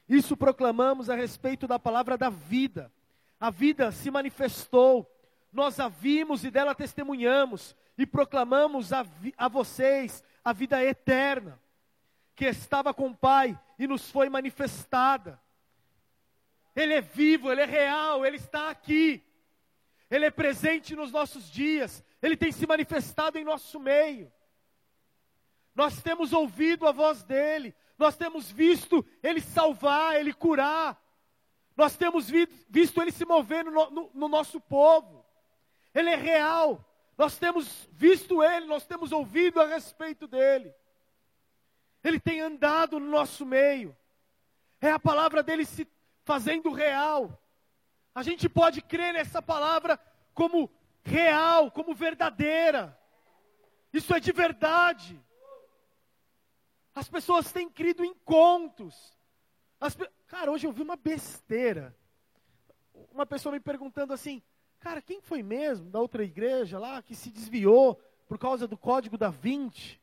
isso 0.08 0.36
proclamamos 0.36 1.10
a 1.10 1.16
respeito 1.16 1.66
da 1.66 1.78
palavra 1.78 2.16
da 2.16 2.28
vida. 2.28 2.92
A 3.40 3.50
vida 3.50 3.90
se 3.90 4.10
manifestou, 4.10 5.10
nós 5.52 5.80
a 5.80 5.88
vimos 5.88 6.44
e 6.44 6.50
dela 6.50 6.74
testemunhamos, 6.74 7.74
e 7.96 8.06
proclamamos 8.06 8.92
a, 8.92 9.04
a 9.36 9.48
vocês 9.48 10.22
a 10.44 10.52
vida 10.52 10.82
eterna, 10.84 11.60
que 12.40 12.46
estava 12.46 12.94
com 12.94 13.08
o 13.08 13.14
Pai 13.14 13.60
e 13.78 13.86
nos 13.86 14.10
foi 14.10 14.30
manifestada. 14.30 15.38
Ele 16.74 16.94
é 16.94 17.02
vivo, 17.02 17.52
ele 17.52 17.60
é 17.60 17.66
real, 17.66 18.24
ele 18.24 18.38
está 18.38 18.70
aqui. 18.70 19.22
Ele 20.10 20.24
é 20.24 20.30
presente 20.30 20.96
nos 20.96 21.12
nossos 21.12 21.50
dias, 21.50 22.02
ele 22.22 22.38
tem 22.38 22.50
se 22.50 22.66
manifestado 22.66 23.36
em 23.36 23.44
nosso 23.44 23.78
meio. 23.78 24.32
Nós 25.74 26.00
temos 26.00 26.32
ouvido 26.32 26.88
a 26.88 26.92
voz 26.92 27.22
dele, 27.22 27.74
nós 27.98 28.16
temos 28.16 28.50
visto 28.50 29.04
ele 29.22 29.42
salvar, 29.42 30.18
ele 30.18 30.32
curar, 30.32 30.98
nós 31.76 31.94
temos 31.94 32.30
visto 32.70 33.02
ele 33.02 33.12
se 33.12 33.26
mover 33.26 33.66
no, 33.66 33.90
no, 33.90 34.10
no 34.14 34.28
nosso 34.28 34.58
povo. 34.62 35.26
Ele 35.94 36.08
é 36.08 36.16
real, 36.16 36.82
nós 37.18 37.36
temos 37.36 37.86
visto 37.92 38.42
ele, 38.42 38.64
nós 38.64 38.86
temos 38.86 39.12
ouvido 39.12 39.60
a 39.60 39.66
respeito 39.66 40.26
dele. 40.26 40.74
Ele 42.02 42.18
tem 42.18 42.40
andado 42.40 42.98
no 42.98 43.08
nosso 43.08 43.44
meio. 43.44 43.96
É 44.80 44.90
a 44.90 44.98
palavra 44.98 45.42
dele 45.42 45.64
se 45.64 45.86
fazendo 46.24 46.70
real. 46.72 47.40
A 48.14 48.22
gente 48.22 48.48
pode 48.48 48.80
crer 48.80 49.12
nessa 49.12 49.42
palavra 49.42 49.98
como 50.34 50.70
real, 51.02 51.70
como 51.70 51.94
verdadeira. 51.94 52.98
Isso 53.92 54.14
é 54.14 54.20
de 54.20 54.32
verdade. 54.32 55.20
As 56.94 57.08
pessoas 57.08 57.52
têm 57.52 57.68
crido 57.68 58.04
em 58.04 58.14
contos. 58.14 59.16
Pe... 59.96 60.10
Cara, 60.26 60.50
hoje 60.50 60.66
eu 60.66 60.72
vi 60.72 60.82
uma 60.82 60.96
besteira. 60.96 61.96
Uma 63.12 63.26
pessoa 63.26 63.52
me 63.52 63.60
perguntando 63.60 64.12
assim: 64.12 64.42
Cara, 64.78 65.02
quem 65.02 65.20
foi 65.20 65.42
mesmo 65.42 65.90
da 65.90 66.00
outra 66.00 66.24
igreja 66.24 66.78
lá 66.78 67.02
que 67.02 67.14
se 67.14 67.30
desviou 67.30 68.00
por 68.26 68.38
causa 68.38 68.66
do 68.66 68.78
código 68.78 69.18
da 69.18 69.28
20? 69.28 70.00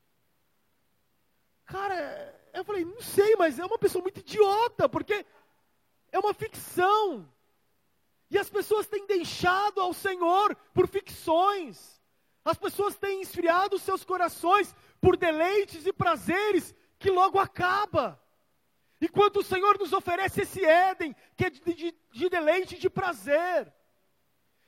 Cara, 1.68 2.34
eu 2.54 2.64
falei, 2.64 2.86
não 2.86 3.02
sei, 3.02 3.36
mas 3.36 3.60
é 3.60 3.66
uma 3.66 3.78
pessoa 3.78 4.02
muito 4.02 4.22
idiota, 4.22 4.90
porque 4.90 5.26
é 6.12 6.18
uma 6.18 6.34
ficção. 6.34 7.30
E 8.32 8.38
as 8.38 8.50
pessoas 8.50 8.88
têm 8.88 9.06
deixado 9.06 9.80
ao 9.80 9.94
Senhor 9.94 10.56
por 10.74 10.88
ficções. 10.88 12.02
As 12.44 12.58
pessoas 12.58 12.96
têm 12.96 13.22
esfriado 13.22 13.78
seus 13.78 14.06
corações 14.06 14.74
por 15.02 15.18
deleites 15.18 15.86
e 15.86 15.92
prazeres 15.92 16.74
que 16.98 17.12
logo 17.12 17.38
acaba. 17.38 18.20
Enquanto 19.02 19.42
o 19.42 19.44
Senhor 19.44 19.78
nos 19.78 19.92
oferece 19.92 20.42
esse 20.42 20.64
Éden, 20.64 21.16
que 21.36 21.46
é 21.46 21.50
de, 21.50 21.62
de, 21.74 21.96
de 22.12 22.30
deleite 22.30 22.76
e 22.76 22.80
de 22.80 22.90
prazer, 22.90 23.72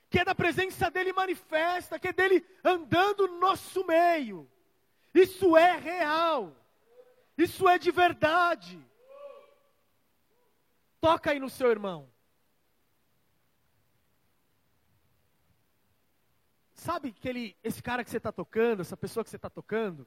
que 0.10 0.20
é 0.20 0.26
da 0.26 0.36
presença 0.36 0.92
dEle 0.92 1.14
manifesta, 1.14 1.98
que 1.98 2.10
é 2.10 2.14
dEle 2.14 2.46
andando 2.64 3.28
no 3.28 3.40
nosso 3.40 3.86
meio. 3.86 4.50
Isso 5.14 5.56
é 5.56 5.78
real. 5.78 6.56
Isso 7.40 7.70
é 7.70 7.78
de 7.78 7.90
verdade. 7.90 8.78
Toca 11.00 11.32
aí 11.32 11.40
no 11.40 11.50
seu 11.50 11.72
irmão. 11.72 12.12
Sabe 16.74 17.16
aquele, 17.18 17.56
esse 17.64 17.82
cara 17.82 18.04
que 18.04 18.10
você 18.10 18.18
está 18.18 18.32
tocando, 18.32 18.82
essa 18.82 18.98
pessoa 18.98 19.24
que 19.24 19.30
você 19.30 19.38
está 19.38 19.50
tocando? 19.50 20.06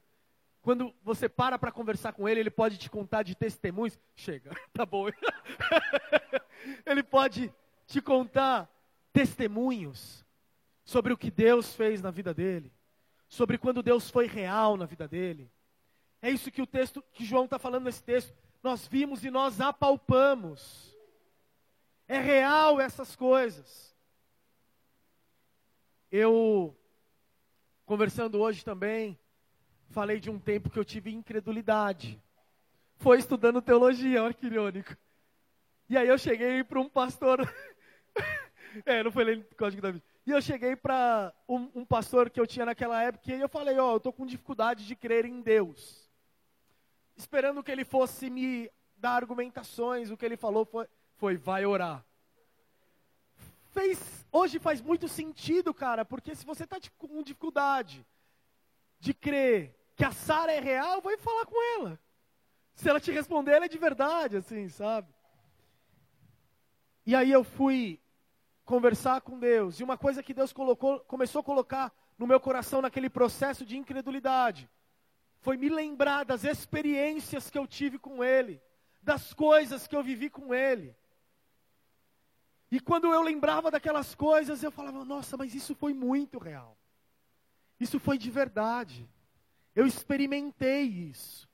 Quando 0.60 0.94
você 1.02 1.26
para 1.26 1.58
para 1.58 1.72
conversar 1.72 2.12
com 2.12 2.28
ele, 2.28 2.40
ele 2.40 2.50
pode 2.50 2.76
te 2.76 2.90
contar 2.90 3.22
de 3.22 3.34
testemunhos. 3.34 3.98
Chega, 4.14 4.50
tá 4.72 4.84
bom. 4.84 5.06
ele 6.84 7.02
pode 7.02 7.50
te 7.86 8.02
contar 8.02 8.70
testemunhos 9.10 10.22
sobre 10.84 11.14
o 11.14 11.16
que 11.16 11.30
Deus 11.30 11.74
fez 11.74 12.02
na 12.02 12.10
vida 12.10 12.34
dele, 12.34 12.70
sobre 13.26 13.56
quando 13.56 13.82
Deus 13.82 14.10
foi 14.10 14.26
real 14.26 14.76
na 14.76 14.84
vida 14.84 15.08
dele. 15.08 15.50
É 16.22 16.30
isso 16.30 16.52
que 16.52 16.62
o 16.62 16.66
texto 16.66 17.02
que 17.12 17.24
João 17.24 17.44
está 17.44 17.58
falando 17.58 17.84
nesse 17.84 18.02
texto 18.02 18.32
nós 18.62 18.86
vimos 18.86 19.24
e 19.24 19.30
nós 19.30 19.60
apalpamos. 19.60 20.96
É 22.06 22.20
real 22.20 22.80
essas 22.80 23.16
coisas. 23.16 23.92
Eu, 26.10 26.76
conversando 27.84 28.38
hoje 28.38 28.64
também, 28.64 29.18
falei 29.90 30.20
de 30.20 30.30
um 30.30 30.38
tempo 30.38 30.70
que 30.70 30.78
eu 30.78 30.84
tive 30.84 31.12
incredulidade. 31.12 32.22
Foi 32.98 33.18
estudando 33.18 33.60
teologia, 33.60 34.22
olha 34.22 34.34
que 34.34 34.46
irônico. 34.46 34.96
E 35.88 35.96
aí 35.96 36.06
eu 36.06 36.18
cheguei 36.18 36.62
para 36.62 36.80
um 36.80 36.88
pastor. 36.88 37.40
é, 38.86 39.02
não 39.02 39.10
foi 39.10 39.24
lendo 39.24 39.44
o 39.50 39.56
Código 39.56 39.82
da 39.82 39.90
Vida. 39.90 40.04
E 40.24 40.30
eu 40.30 40.40
cheguei 40.40 40.76
para 40.76 41.34
um, 41.48 41.68
um, 41.74 41.84
pastor 41.84 42.30
que 42.30 42.38
eu 42.38 42.46
tinha 42.46 42.64
naquela 42.64 43.02
época 43.02 43.34
e 43.34 43.40
eu 43.40 43.48
falei: 43.48 43.76
Ó, 43.78 43.88
oh, 43.88 43.92
eu 43.94 43.96
estou 43.96 44.12
com 44.12 44.24
dificuldade 44.24 44.86
de 44.86 44.94
crer 44.94 45.24
em 45.24 45.40
Deus 45.40 46.01
esperando 47.16 47.62
que 47.62 47.70
ele 47.70 47.84
fosse 47.84 48.30
me 48.30 48.70
dar 48.96 49.16
argumentações. 49.16 50.10
O 50.10 50.16
que 50.16 50.24
ele 50.24 50.36
falou 50.36 50.64
foi, 50.64 50.86
foi 51.16 51.36
vai 51.36 51.66
orar. 51.66 52.04
Fez, 53.70 54.26
hoje 54.30 54.58
faz 54.58 54.80
muito 54.80 55.08
sentido, 55.08 55.72
cara, 55.72 56.04
porque 56.04 56.34
se 56.34 56.44
você 56.44 56.64
está 56.64 56.76
com 56.98 57.22
dificuldade 57.22 58.06
de 59.00 59.14
crer 59.14 59.74
que 59.96 60.04
a 60.04 60.12
Sara 60.12 60.52
é 60.52 60.60
real, 60.60 61.00
vai 61.00 61.16
falar 61.16 61.46
com 61.46 61.80
ela. 61.80 61.98
Se 62.74 62.88
ela 62.88 63.00
te 63.00 63.10
responder, 63.10 63.52
ela 63.52 63.64
é 63.64 63.68
de 63.68 63.78
verdade, 63.78 64.36
assim, 64.36 64.68
sabe? 64.68 65.12
E 67.04 67.14
aí 67.14 67.30
eu 67.30 67.42
fui 67.42 68.00
conversar 68.64 69.20
com 69.20 69.38
Deus, 69.38 69.80
e 69.80 69.84
uma 69.84 69.98
coisa 69.98 70.22
que 70.22 70.32
Deus 70.32 70.52
colocou, 70.52 71.00
começou 71.00 71.40
a 71.40 71.44
colocar 71.44 71.92
no 72.16 72.26
meu 72.26 72.38
coração 72.38 72.80
naquele 72.80 73.10
processo 73.10 73.66
de 73.66 73.76
incredulidade 73.76 74.70
foi 75.42 75.56
me 75.56 75.68
lembrar 75.68 76.24
das 76.24 76.44
experiências 76.44 77.50
que 77.50 77.58
eu 77.58 77.66
tive 77.66 77.98
com 77.98 78.22
Ele, 78.22 78.62
das 79.02 79.34
coisas 79.34 79.88
que 79.88 79.96
eu 79.96 80.02
vivi 80.02 80.30
com 80.30 80.54
Ele. 80.54 80.96
E 82.70 82.78
quando 82.78 83.12
eu 83.12 83.20
lembrava 83.20 83.68
daquelas 83.68 84.14
coisas, 84.14 84.62
eu 84.62 84.70
falava: 84.70 85.04
nossa, 85.04 85.36
mas 85.36 85.52
isso 85.52 85.74
foi 85.74 85.92
muito 85.92 86.38
real. 86.38 86.78
Isso 87.78 87.98
foi 87.98 88.16
de 88.16 88.30
verdade. 88.30 89.10
Eu 89.74 89.84
experimentei 89.84 90.82
isso. 90.82 91.48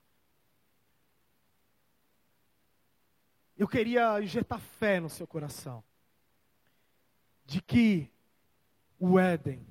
Eu 3.57 3.67
queria 3.67 4.23
injetar 4.23 4.61
fé 4.61 5.01
no 5.01 5.09
seu 5.09 5.27
coração. 5.27 5.83
De 7.47 7.63
que 7.63 8.13
o 8.99 9.19
Éden 9.19 9.67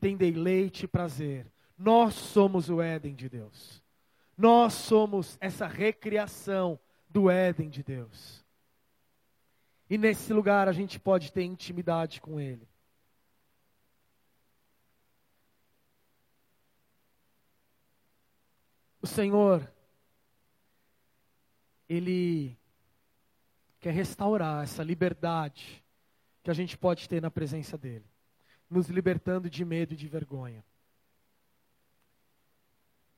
tem 0.00 0.16
deleite 0.16 0.84
e 0.84 0.88
prazer 0.88 1.46
nós 1.76 2.14
somos 2.14 2.68
o 2.68 2.80
Éden 2.80 3.14
de 3.14 3.28
Deus. 3.28 3.82
Nós 4.36 4.72
somos 4.74 5.36
essa 5.40 5.66
recriação 5.66 6.78
do 7.08 7.30
Éden 7.30 7.68
de 7.68 7.82
Deus. 7.82 8.44
E 9.88 9.98
nesse 9.98 10.32
lugar 10.32 10.68
a 10.68 10.72
gente 10.72 10.98
pode 10.98 11.30
ter 11.30 11.42
intimidade 11.42 12.20
com 12.20 12.40
Ele. 12.40 12.66
O 19.02 19.06
Senhor, 19.06 19.70
Ele 21.88 22.56
quer 23.80 23.92
restaurar 23.92 24.62
essa 24.62 24.82
liberdade 24.82 25.84
que 26.42 26.50
a 26.50 26.54
gente 26.54 26.78
pode 26.78 27.08
ter 27.08 27.20
na 27.20 27.30
presença 27.30 27.76
dEle, 27.76 28.06
nos 28.70 28.88
libertando 28.88 29.50
de 29.50 29.64
medo 29.64 29.92
e 29.92 29.96
de 29.96 30.08
vergonha. 30.08 30.64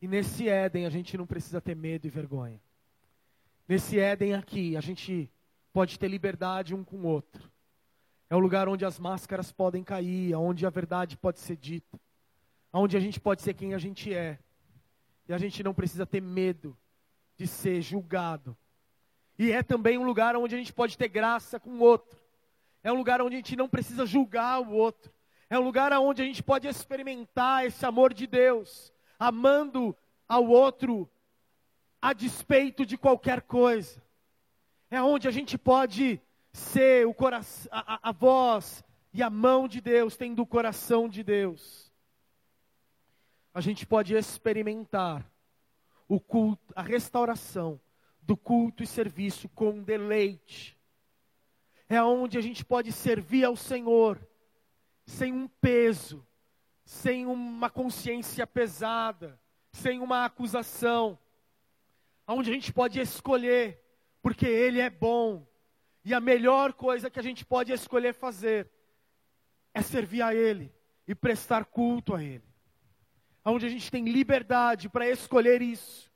E 0.04 0.06
nesse 0.06 0.46
Éden 0.50 0.84
a 0.84 0.90
gente 0.90 1.16
não 1.16 1.26
precisa 1.26 1.62
ter 1.62 1.74
medo 1.74 2.06
e 2.06 2.10
vergonha. 2.10 2.60
Nesse 3.66 3.98
Éden 3.98 4.34
aqui, 4.34 4.76
a 4.76 4.80
gente 4.82 5.30
pode 5.72 5.98
ter 5.98 6.08
liberdade 6.08 6.74
um 6.74 6.84
com 6.84 6.98
o 6.98 7.06
outro. 7.06 7.50
É 8.28 8.36
o 8.36 8.38
lugar 8.38 8.68
onde 8.68 8.84
as 8.84 8.98
máscaras 8.98 9.50
podem 9.50 9.82
cair, 9.82 10.34
onde 10.34 10.66
a 10.66 10.68
verdade 10.68 11.16
pode 11.16 11.40
ser 11.40 11.56
dita, 11.56 11.98
onde 12.70 12.98
a 12.98 13.00
gente 13.00 13.18
pode 13.18 13.40
ser 13.40 13.54
quem 13.54 13.72
a 13.72 13.78
gente 13.78 14.12
é. 14.12 14.38
E 15.26 15.32
a 15.32 15.38
gente 15.38 15.62
não 15.62 15.72
precisa 15.72 16.04
ter 16.04 16.20
medo 16.20 16.76
de 17.34 17.46
ser 17.46 17.80
julgado. 17.80 18.54
E 19.38 19.52
é 19.52 19.62
também 19.62 19.96
um 19.96 20.04
lugar 20.04 20.36
onde 20.36 20.54
a 20.54 20.58
gente 20.58 20.74
pode 20.74 20.98
ter 20.98 21.08
graça 21.08 21.58
com 21.58 21.70
o 21.70 21.80
outro. 21.80 22.20
É 22.82 22.92
um 22.92 22.96
lugar 22.96 23.22
onde 23.22 23.36
a 23.36 23.38
gente 23.38 23.56
não 23.56 23.70
precisa 23.70 24.04
julgar 24.04 24.60
o 24.60 24.70
outro. 24.70 25.10
É 25.48 25.58
um 25.58 25.62
lugar 25.62 25.94
onde 25.94 26.20
a 26.20 26.26
gente 26.26 26.42
pode 26.42 26.68
experimentar 26.68 27.64
esse 27.64 27.86
amor 27.86 28.12
de 28.12 28.26
Deus 28.26 28.92
amando 29.28 29.96
ao 30.28 30.46
outro 30.46 31.10
a 32.00 32.12
despeito 32.12 32.84
de 32.84 32.98
qualquer 32.98 33.42
coisa. 33.42 34.02
É 34.90 35.02
onde 35.02 35.26
a 35.26 35.30
gente 35.30 35.56
pode 35.56 36.20
ser 36.52 37.06
o 37.06 37.14
coração, 37.14 37.70
a, 37.72 38.10
a, 38.10 38.12
voz 38.12 38.84
e 39.12 39.22
a 39.22 39.30
mão 39.30 39.66
de 39.66 39.80
Deus, 39.80 40.16
tendo 40.16 40.42
o 40.42 40.46
coração 40.46 41.08
de 41.08 41.22
Deus. 41.22 41.90
A 43.52 43.60
gente 43.60 43.86
pode 43.86 44.14
experimentar 44.14 45.28
o 46.06 46.20
culto, 46.20 46.72
a 46.76 46.82
restauração 46.82 47.80
do 48.20 48.36
culto 48.36 48.82
e 48.82 48.86
serviço 48.86 49.48
com 49.48 49.82
deleite. 49.82 50.78
É 51.88 52.02
onde 52.02 52.36
a 52.36 52.40
gente 52.40 52.64
pode 52.64 52.92
servir 52.92 53.44
ao 53.44 53.56
Senhor 53.56 54.20
sem 55.06 55.32
um 55.32 55.48
peso, 55.48 56.26
sem 56.84 57.26
uma 57.26 57.70
consciência 57.70 58.46
pesada, 58.46 59.40
sem 59.72 60.00
uma 60.00 60.24
acusação, 60.24 61.18
onde 62.26 62.50
a 62.50 62.54
gente 62.54 62.72
pode 62.72 63.00
escolher, 63.00 63.82
porque 64.22 64.46
Ele 64.46 64.80
é 64.80 64.90
bom, 64.90 65.46
e 66.04 66.12
a 66.12 66.20
melhor 66.20 66.74
coisa 66.74 67.10
que 67.10 67.18
a 67.18 67.22
gente 67.22 67.44
pode 67.44 67.72
escolher 67.72 68.12
fazer 68.12 68.70
é 69.72 69.82
servir 69.82 70.22
a 70.22 70.34
Ele 70.34 70.72
e 71.08 71.14
prestar 71.14 71.64
culto 71.64 72.14
a 72.14 72.22
Ele, 72.22 72.44
onde 73.44 73.66
a 73.66 73.68
gente 73.68 73.90
tem 73.90 74.04
liberdade 74.04 74.88
para 74.88 75.08
escolher 75.08 75.62
isso, 75.62 76.10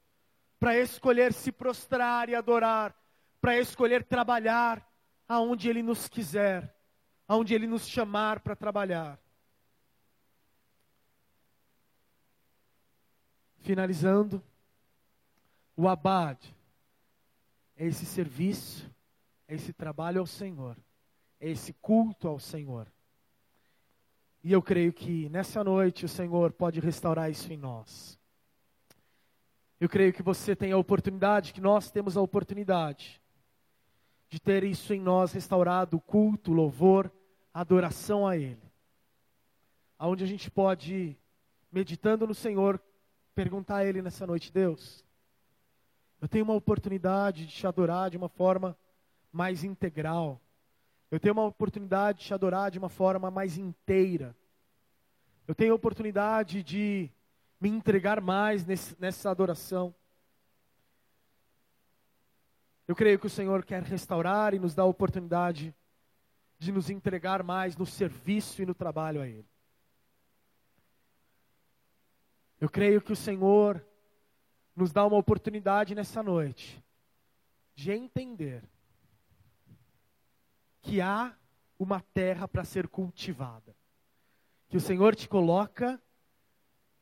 para 0.61 0.79
escolher 0.79 1.33
se 1.33 1.51
prostrar 1.51 2.29
e 2.29 2.35
adorar, 2.35 2.95
para 3.41 3.59
escolher 3.59 4.05
trabalhar 4.05 4.87
aonde 5.27 5.69
Ele 5.69 5.83
nos 5.83 6.09
quiser, 6.09 6.75
aonde 7.27 7.55
Ele 7.55 7.67
nos 7.67 7.87
chamar 7.89 8.41
para 8.41 8.57
trabalhar. 8.57 9.19
Finalizando, 13.69 14.43
o 15.77 15.87
abad 15.87 16.39
é 17.77 17.85
esse 17.85 18.07
serviço, 18.07 18.91
é 19.47 19.57
esse 19.57 19.75
trabalho 19.75 20.21
ao 20.21 20.27
Senhor, 20.27 20.75
é 21.39 21.51
esse 21.51 21.75
culto 21.75 22.29
ao 22.29 22.39
Senhor. 22.39 22.91
E 24.43 24.51
eu 24.53 24.63
creio 24.63 24.91
que 24.91 25.29
nessa 25.29 25.63
noite 25.63 26.07
o 26.07 26.09
Senhor 26.09 26.51
pode 26.51 26.81
restaurar 26.81 27.31
isso 27.31 27.53
em 27.53 27.59
nós. 27.59 28.19
Eu 29.79 29.87
creio 29.87 30.15
que 30.15 30.23
você 30.23 30.57
tem 30.57 30.73
a 30.73 30.79
oportunidade, 30.79 31.53
que 31.53 31.61
nós 31.61 31.91
temos 31.91 32.17
a 32.17 32.23
oportunidade 32.23 33.21
de 34.31 34.41
ter 34.41 34.65
isso 34.65 34.95
em 34.95 35.01
nós 35.03 35.33
restaurado, 35.33 35.99
o 35.99 36.01
culto, 36.01 36.53
o 36.53 36.55
louvor, 36.55 37.13
a 37.53 37.61
adoração 37.61 38.27
a 38.27 38.35
Ele. 38.35 38.73
Aonde 39.99 40.25
a 40.25 40.27
gente 40.27 40.51
pode, 40.51 41.15
meditando 41.71 42.27
no 42.27 42.35
Senhor, 42.35 42.81
perguntar 43.39 43.77
a 43.77 43.85
Ele 43.85 44.03
nessa 44.03 44.27
noite, 44.27 44.53
Deus, 44.53 45.05
eu 46.21 46.27
tenho 46.27 46.43
uma 46.43 46.55
oportunidade 46.55 47.47
de 47.47 47.53
te 47.53 47.69
adorar 47.69 48.11
de 48.11 48.17
uma 48.17 48.29
forma 48.29 48.77
mais 49.31 49.63
integral. 49.63 50.41
Eu 51.09 51.21
tenho 51.21 51.35
uma 51.35 51.45
oportunidade 51.45 52.19
de 52.19 52.25
te 52.25 52.35
adorar 52.35 52.69
de 52.69 52.81
uma 52.81 52.89
forma 52.89 53.31
mais 53.31 53.57
inteira. 53.57 54.37
Eu 55.47 55.55
tenho 55.55 55.73
a 55.73 55.77
oportunidade 55.77 56.65
de 56.65 57.09
me 57.61 57.69
entregar 57.69 58.21
mais 58.21 58.67
nesse, 58.67 58.97
nessa 58.99 59.31
adoração. 59.31 59.95
Eu 62.89 62.97
creio 62.97 63.21
que 63.21 63.27
o 63.29 63.31
Senhor 63.31 63.65
quer 63.65 63.85
restaurar 63.85 64.53
e 64.53 64.59
nos 64.59 64.75
dar 64.75 64.83
a 64.83 64.87
oportunidade 64.87 65.73
de 66.59 66.73
nos 66.73 66.91
entregar 66.91 67.45
mais 67.45 67.77
no 67.77 67.87
serviço 67.87 68.61
e 68.61 68.67
no 68.67 68.75
trabalho 68.75 69.21
a 69.21 69.29
Ele. 69.29 69.47
Eu 72.61 72.69
creio 72.69 73.01
que 73.01 73.13
o 73.13 73.17
Senhor 73.17 73.85
nos 74.75 74.93
dá 74.93 75.05
uma 75.07 75.17
oportunidade 75.17 75.95
nessa 75.95 76.23
noite 76.23 76.83
de 77.75 77.93
entender 77.93 78.63
que 80.83 81.01
há 81.01 81.37
uma 81.79 82.01
terra 82.01 82.49
para 82.49 82.65
ser 82.65 82.89
cultivada. 82.89 83.77
Que 84.69 84.77
o 84.77 84.81
Senhor 84.81 85.15
te 85.15 85.29
coloca 85.29 86.01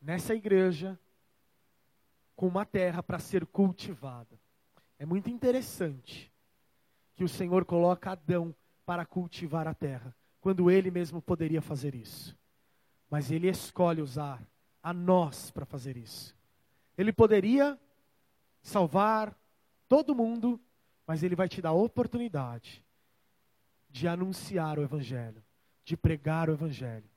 nessa 0.00 0.34
igreja 0.34 0.98
com 2.34 2.46
uma 2.46 2.66
terra 2.66 3.02
para 3.02 3.18
ser 3.18 3.46
cultivada. 3.46 4.38
É 4.98 5.06
muito 5.06 5.30
interessante 5.30 6.32
que 7.14 7.24
o 7.24 7.28
Senhor 7.28 7.64
coloca 7.64 8.12
Adão 8.12 8.54
para 8.84 9.06
cultivar 9.06 9.66
a 9.66 9.74
terra, 9.74 10.14
quando 10.40 10.70
ele 10.70 10.90
mesmo 10.90 11.20
poderia 11.20 11.62
fazer 11.62 11.94
isso. 11.94 12.36
Mas 13.10 13.30
ele 13.30 13.48
escolhe 13.48 14.02
usar 14.02 14.46
a 14.86 14.92
nós 14.92 15.50
para 15.50 15.66
fazer 15.66 15.96
isso. 15.96 16.32
Ele 16.96 17.12
poderia 17.12 17.76
salvar 18.62 19.36
todo 19.88 20.14
mundo, 20.14 20.60
mas 21.04 21.24
ele 21.24 21.34
vai 21.34 21.48
te 21.48 21.60
dar 21.60 21.70
a 21.70 21.72
oportunidade 21.72 22.84
de 23.90 24.06
anunciar 24.06 24.78
o 24.78 24.84
Evangelho, 24.84 25.42
de 25.84 25.96
pregar 25.96 26.48
o 26.48 26.52
Evangelho, 26.52 27.10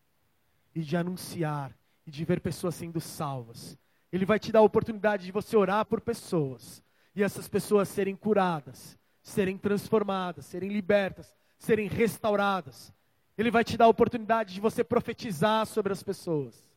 e 0.74 0.82
de 0.82 0.98
anunciar 0.98 1.78
e 2.08 2.10
de 2.10 2.26
ver 2.26 2.42
pessoas 2.42 2.74
sendo 2.74 3.00
salvas. 3.00 3.78
Ele 4.12 4.26
vai 4.26 4.40
te 4.40 4.52
dar 4.52 4.60
a 4.60 4.64
oportunidade 4.64 5.26
de 5.26 5.32
você 5.32 5.56
orar 5.56 5.86
por 5.86 6.02
pessoas, 6.02 6.84
e 7.16 7.22
essas 7.22 7.48
pessoas 7.48 7.88
serem 7.88 8.16
curadas, 8.16 8.98
serem 9.22 9.60
transformadas, 9.60 10.48
serem 10.48 10.70
libertas, 10.70 11.36
serem 11.60 11.88
restauradas. 11.88 12.92
Ele 13.38 13.52
vai 13.52 13.64
te 13.64 13.78
dar 13.78 13.86
a 13.86 13.90
oportunidade 13.90 14.56
de 14.56 14.60
você 14.60 14.84
profetizar 14.84 15.68
sobre 15.68 15.94
as 15.94 16.02
pessoas. 16.02 16.69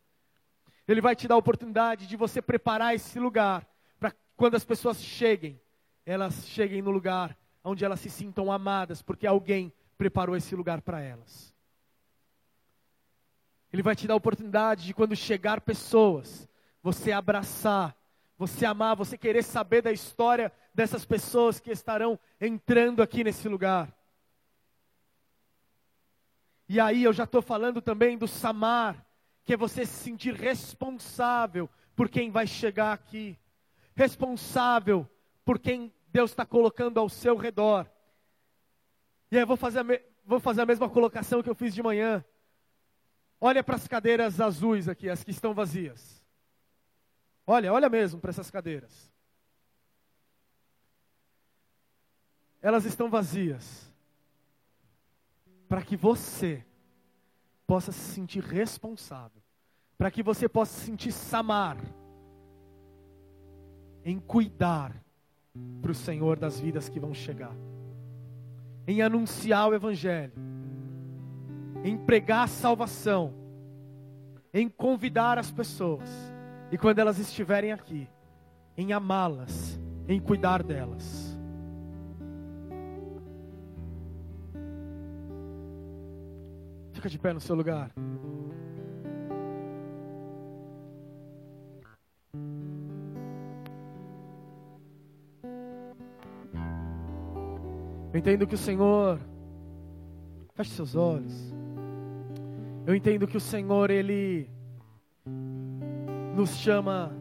Ele 0.86 1.00
vai 1.00 1.14
te 1.14 1.28
dar 1.28 1.34
a 1.34 1.38
oportunidade 1.38 2.06
de 2.06 2.16
você 2.16 2.42
preparar 2.42 2.94
esse 2.94 3.18
lugar 3.18 3.66
para 3.98 4.12
quando 4.36 4.54
as 4.54 4.64
pessoas 4.64 5.02
cheguem, 5.02 5.60
elas 6.04 6.46
cheguem 6.48 6.82
no 6.82 6.90
lugar 6.90 7.36
onde 7.64 7.84
elas 7.84 8.00
se 8.00 8.10
sintam 8.10 8.50
amadas, 8.50 9.02
porque 9.02 9.26
alguém 9.26 9.72
preparou 9.96 10.36
esse 10.36 10.54
lugar 10.54 10.80
para 10.80 11.00
elas. 11.00 11.54
Ele 13.72 13.82
vai 13.82 13.94
te 13.94 14.06
dar 14.06 14.14
a 14.14 14.16
oportunidade 14.16 14.84
de 14.84 14.92
quando 14.92 15.14
chegar 15.14 15.60
pessoas, 15.60 16.48
você 16.82 17.12
abraçar 17.12 17.96
você 18.42 18.66
amar, 18.66 18.96
você 18.96 19.16
querer 19.16 19.44
saber 19.44 19.82
da 19.82 19.92
história 19.92 20.52
dessas 20.74 21.04
pessoas 21.04 21.60
que 21.60 21.70
estarão 21.70 22.18
entrando 22.40 23.00
aqui 23.00 23.22
nesse 23.22 23.48
lugar. 23.48 23.96
E 26.68 26.80
aí 26.80 27.04
eu 27.04 27.12
já 27.12 27.22
estou 27.22 27.40
falando 27.40 27.80
também 27.80 28.18
do 28.18 28.26
Samar, 28.26 29.06
que 29.44 29.54
é 29.54 29.56
você 29.56 29.84
se 29.84 30.04
sentir 30.04 30.34
responsável 30.34 31.68
por 31.94 32.08
quem 32.08 32.30
vai 32.30 32.46
chegar 32.46 32.92
aqui, 32.92 33.38
responsável 33.94 35.08
por 35.44 35.58
quem 35.58 35.92
Deus 36.08 36.30
está 36.30 36.46
colocando 36.46 36.98
ao 36.98 37.08
seu 37.08 37.36
redor. 37.36 37.90
E 39.30 39.36
aí 39.36 39.42
eu 39.42 39.46
vou 39.46 39.56
fazer, 39.56 39.80
a 39.80 39.84
vou 40.24 40.38
fazer 40.38 40.62
a 40.62 40.66
mesma 40.66 40.88
colocação 40.88 41.42
que 41.42 41.50
eu 41.50 41.54
fiz 41.54 41.74
de 41.74 41.82
manhã. 41.82 42.24
Olha 43.40 43.64
para 43.64 43.76
as 43.76 43.88
cadeiras 43.88 44.40
azuis 44.40 44.88
aqui, 44.88 45.08
as 45.08 45.24
que 45.24 45.30
estão 45.30 45.52
vazias. 45.52 46.22
Olha, 47.46 47.72
olha 47.72 47.88
mesmo 47.88 48.20
para 48.20 48.30
essas 48.30 48.50
cadeiras. 48.50 49.10
Elas 52.60 52.84
estão 52.84 53.10
vazias. 53.10 53.90
Para 55.68 55.82
que 55.82 55.96
você 55.96 56.64
possa 57.72 57.90
se 57.90 58.12
sentir 58.12 58.42
responsável. 58.42 59.42
Para 59.96 60.10
que 60.10 60.22
você 60.22 60.46
possa 60.46 60.78
se 60.78 60.84
sentir 60.84 61.10
samar. 61.10 61.78
Em 64.04 64.20
cuidar 64.20 64.94
para 65.80 65.90
o 65.90 65.94
Senhor 65.94 66.38
das 66.38 66.60
vidas 66.60 66.90
que 66.90 67.00
vão 67.00 67.14
chegar. 67.14 67.56
Em 68.86 69.00
anunciar 69.00 69.70
o 69.70 69.74
Evangelho. 69.74 70.34
Em 71.82 71.96
pregar 71.96 72.44
a 72.44 72.46
salvação. 72.46 73.32
Em 74.52 74.68
convidar 74.68 75.38
as 75.38 75.50
pessoas 75.50 76.10
e 76.70 76.78
quando 76.78 77.00
elas 77.00 77.18
estiverem 77.18 77.70
aqui, 77.70 78.08
em 78.78 78.94
amá-las, 78.94 79.78
em 80.08 80.18
cuidar 80.18 80.62
delas. 80.62 81.21
Fica 87.02 87.10
de 87.10 87.18
pé 87.18 87.32
no 87.32 87.40
seu 87.40 87.56
lugar. 87.56 87.90
Eu 98.12 98.18
entendo 98.20 98.46
que 98.46 98.54
o 98.54 98.58
Senhor, 98.58 99.18
feche 100.54 100.70
seus 100.70 100.94
olhos. 100.94 101.52
Eu 102.86 102.94
entendo 102.94 103.26
que 103.26 103.36
o 103.36 103.40
Senhor, 103.40 103.90
Ele 103.90 104.48
nos 106.36 106.50
chama 106.50 107.12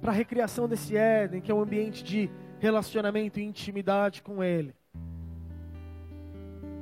para 0.00 0.10
a 0.10 0.14
recriação 0.14 0.68
desse 0.68 0.96
Éden, 0.96 1.40
que 1.40 1.52
é 1.52 1.54
um 1.54 1.60
ambiente 1.60 2.02
de 2.02 2.28
relacionamento 2.58 3.38
e 3.38 3.44
intimidade 3.44 4.20
com 4.20 4.42
Ele. 4.42 4.74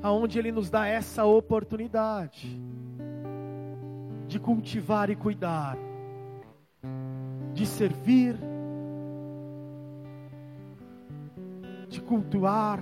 Aonde 0.02 0.38
Ele 0.38 0.52
nos 0.52 0.70
dá 0.70 0.86
essa 0.86 1.24
oportunidade 1.24 2.60
de 4.28 4.38
cultivar 4.38 5.10
e 5.10 5.16
cuidar, 5.16 5.76
de 7.54 7.66
servir, 7.66 8.36
de 11.88 12.00
cultuar, 12.00 12.80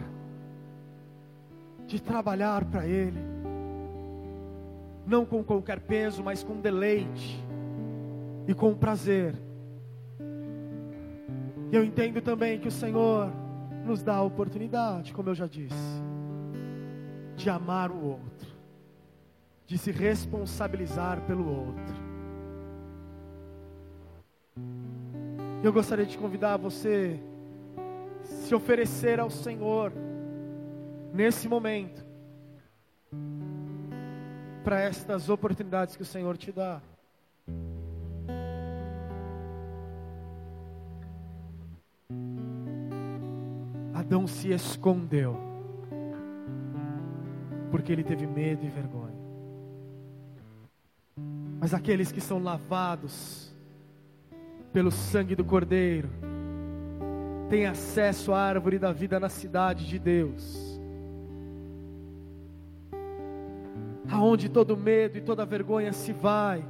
de 1.87 2.03
trabalhar 2.03 2.65
para 2.65 2.87
Ele, 2.87 3.21
não 5.07 5.25
com 5.25 5.43
qualquer 5.45 5.81
peso, 5.81 6.23
mas 6.23 6.43
com 6.43 6.61
deleite 6.61 7.43
e 8.49 8.53
com 8.53 8.75
prazer. 8.75 9.35
Eu 11.71 11.85
entendo 11.85 12.21
também 12.21 12.59
que 12.59 12.69
o 12.69 12.73
Senhor 12.73 13.31
nos 13.85 14.03
dá 14.03 14.17
a 14.17 14.23
oportunidade, 14.23 15.13
como 15.13 15.29
eu 15.29 15.35
já 15.35 15.47
disse, 15.47 16.03
de 17.37 17.51
amar 17.51 17.91
o 17.91 18.03
outro, 18.03 18.49
de 19.67 19.77
se 19.77 19.93
responsabilizar 19.93 21.21
pelo 21.23 21.47
outro. 21.49 22.07
Eu 25.63 25.73
gostaria 25.73 26.07
de 26.07 26.17
convidar 26.17 26.57
você 26.57 27.21
se 28.25 28.55
oferecer 28.55 29.21
ao 29.21 29.31
Senhor 29.31 29.93
nesse 31.13 31.49
momento 31.49 32.05
para 34.65 34.81
estas 34.81 35.29
oportunidades 35.29 35.95
que 35.95 36.03
o 36.03 36.07
Senhor 36.07 36.37
te 36.37 36.51
dá. 36.51 36.81
Adão 43.95 44.27
se 44.27 44.53
escondeu, 44.53 45.37
porque 47.77 47.93
ele 47.93 48.03
teve 48.03 48.27
medo 48.27 48.65
e 48.65 48.71
vergonha. 48.71 49.15
Mas 51.61 51.75
aqueles 51.75 52.11
que 52.11 52.23
são 52.23 52.43
lavados 52.43 53.55
pelo 54.73 54.91
sangue 54.91 55.37
do 55.37 55.45
Cordeiro, 55.45 56.09
têm 57.51 57.67
acesso 57.67 58.33
à 58.33 58.41
árvore 58.41 58.79
da 58.79 58.93
vida 58.93 59.21
na 59.21 59.29
cidade 59.29 59.87
de 59.87 59.99
Deus, 59.99 60.81
aonde 64.11 64.49
todo 64.49 64.75
medo 64.75 65.19
e 65.19 65.21
toda 65.21 65.45
vergonha 65.45 65.93
se 65.93 66.15
vai, 66.15 66.65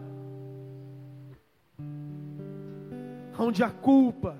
aonde 3.39 3.63
a 3.63 3.71
culpa 3.71 4.37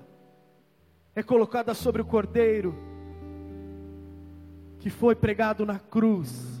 é 1.15 1.23
colocada 1.23 1.73
sobre 1.73 2.01
o 2.01 2.05
Cordeiro 2.05 2.87
que 4.87 4.89
foi 4.89 5.15
pregado 5.15 5.65
na 5.65 5.79
cruz. 5.79 6.56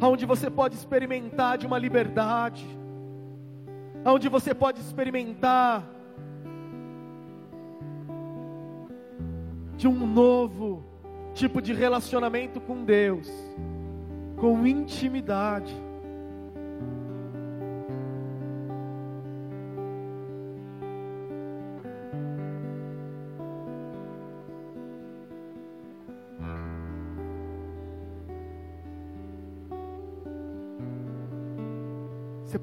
Onde 0.00 0.24
você 0.24 0.48
pode 0.48 0.74
experimentar 0.74 1.58
de 1.58 1.66
uma 1.66 1.78
liberdade, 1.78 2.66
onde 4.04 4.28
você 4.28 4.54
pode 4.54 4.80
experimentar 4.80 5.84
de 9.76 9.86
um 9.86 10.06
novo 10.06 10.84
tipo 11.34 11.62
de 11.62 11.72
relacionamento 11.72 12.60
com 12.60 12.84
Deus, 12.84 13.28
com 14.36 14.66
intimidade. 14.66 15.74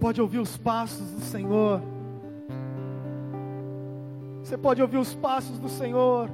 Pode 0.05 0.21
ouvir 0.21 0.37
os 0.37 0.55
passos 0.55 1.09
do 1.13 1.21
Senhor. 1.21 1.81
Você 4.43 4.55
pode 4.55 4.79
ouvir 4.79 4.99
os 4.99 5.15
passos 5.15 5.57
do 5.57 5.67
Senhor 5.67 6.29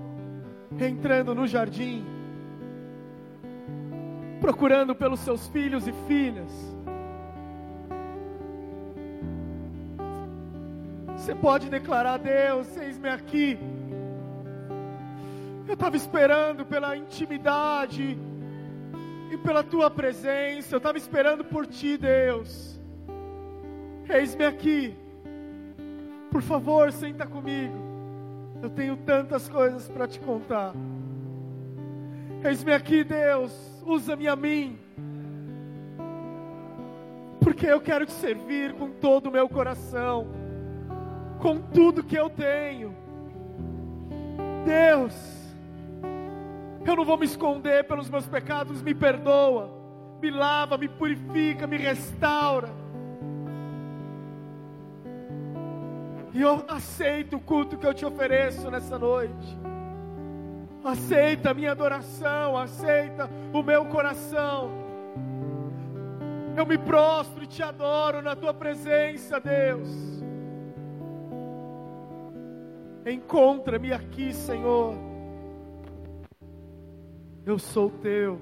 entrando 0.77 1.33
no 1.33 1.47
jardim, 1.47 2.03
procurando 4.41 4.93
pelos 4.93 5.21
seus 5.21 5.47
filhos 5.47 5.87
e 5.87 5.93
filhas. 6.05 6.51
Você 11.15 11.33
pode 11.33 11.69
declarar: 11.69 12.17
Deus, 12.17 12.75
eis-me 12.75 13.07
aqui. 13.07 13.57
Eu 15.65 15.75
estava 15.75 15.95
esperando 15.95 16.65
pela 16.65 16.97
intimidade 16.97 18.19
e 19.31 19.37
pela 19.37 19.63
tua 19.63 19.89
presença. 19.89 20.75
Eu 20.75 20.79
estava 20.79 20.97
esperando 20.97 21.45
por 21.45 21.65
ti, 21.65 21.97
Deus. 21.97 22.70
Eis-me 24.11 24.43
aqui. 24.43 24.93
Por 26.29 26.41
favor, 26.41 26.91
senta 26.91 27.25
comigo. 27.25 27.77
Eu 28.61 28.69
tenho 28.69 28.97
tantas 28.97 29.47
coisas 29.47 29.87
para 29.87 30.05
te 30.05 30.19
contar. 30.19 30.73
Eis-me 32.43 32.73
aqui, 32.73 33.05
Deus. 33.05 33.53
Usa-me 33.85 34.27
a 34.27 34.35
mim. 34.35 34.77
Porque 37.39 37.65
eu 37.65 37.79
quero 37.79 38.05
te 38.05 38.11
servir 38.11 38.73
com 38.73 38.89
todo 38.89 39.27
o 39.27 39.31
meu 39.31 39.47
coração. 39.47 40.27
Com 41.39 41.61
tudo 41.61 42.03
que 42.03 42.15
eu 42.15 42.29
tenho. 42.29 42.93
Deus, 44.65 45.15
eu 46.85 46.95
não 46.97 47.05
vou 47.05 47.17
me 47.17 47.25
esconder 47.25 47.85
pelos 47.85 48.09
meus 48.09 48.27
pecados. 48.27 48.81
Me 48.81 48.93
perdoa. 48.93 49.71
Me 50.21 50.29
lava, 50.29 50.77
me 50.77 50.89
purifica, 50.89 51.65
me 51.65 51.77
restaura 51.77 52.80
E 56.33 56.41
eu 56.41 56.63
aceito 56.67 57.35
o 57.35 57.39
culto 57.39 57.77
que 57.77 57.85
eu 57.85 57.93
te 57.93 58.05
ofereço 58.05 58.69
nessa 58.71 58.97
noite. 58.97 59.57
Aceita 60.83 61.51
a 61.51 61.53
minha 61.53 61.71
adoração, 61.71 62.57
aceita 62.57 63.29
o 63.53 63.61
meu 63.61 63.85
coração. 63.85 64.71
Eu 66.55 66.65
me 66.65 66.77
prostro 66.77 67.43
e 67.43 67.47
te 67.47 67.61
adoro 67.61 68.21
na 68.21 68.35
tua 68.35 68.53
presença, 68.53 69.39
Deus. 69.39 69.89
Encontra-me 73.05 73.91
aqui, 73.91 74.33
Senhor. 74.33 74.95
Eu 77.45 77.57
sou 77.57 77.89
teu. 77.89 78.39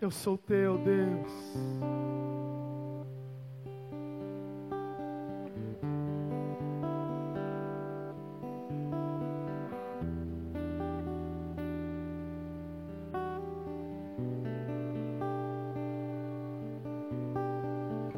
Eu 0.00 0.10
sou 0.10 0.36
teu, 0.38 0.78
Deus. 0.78 1.32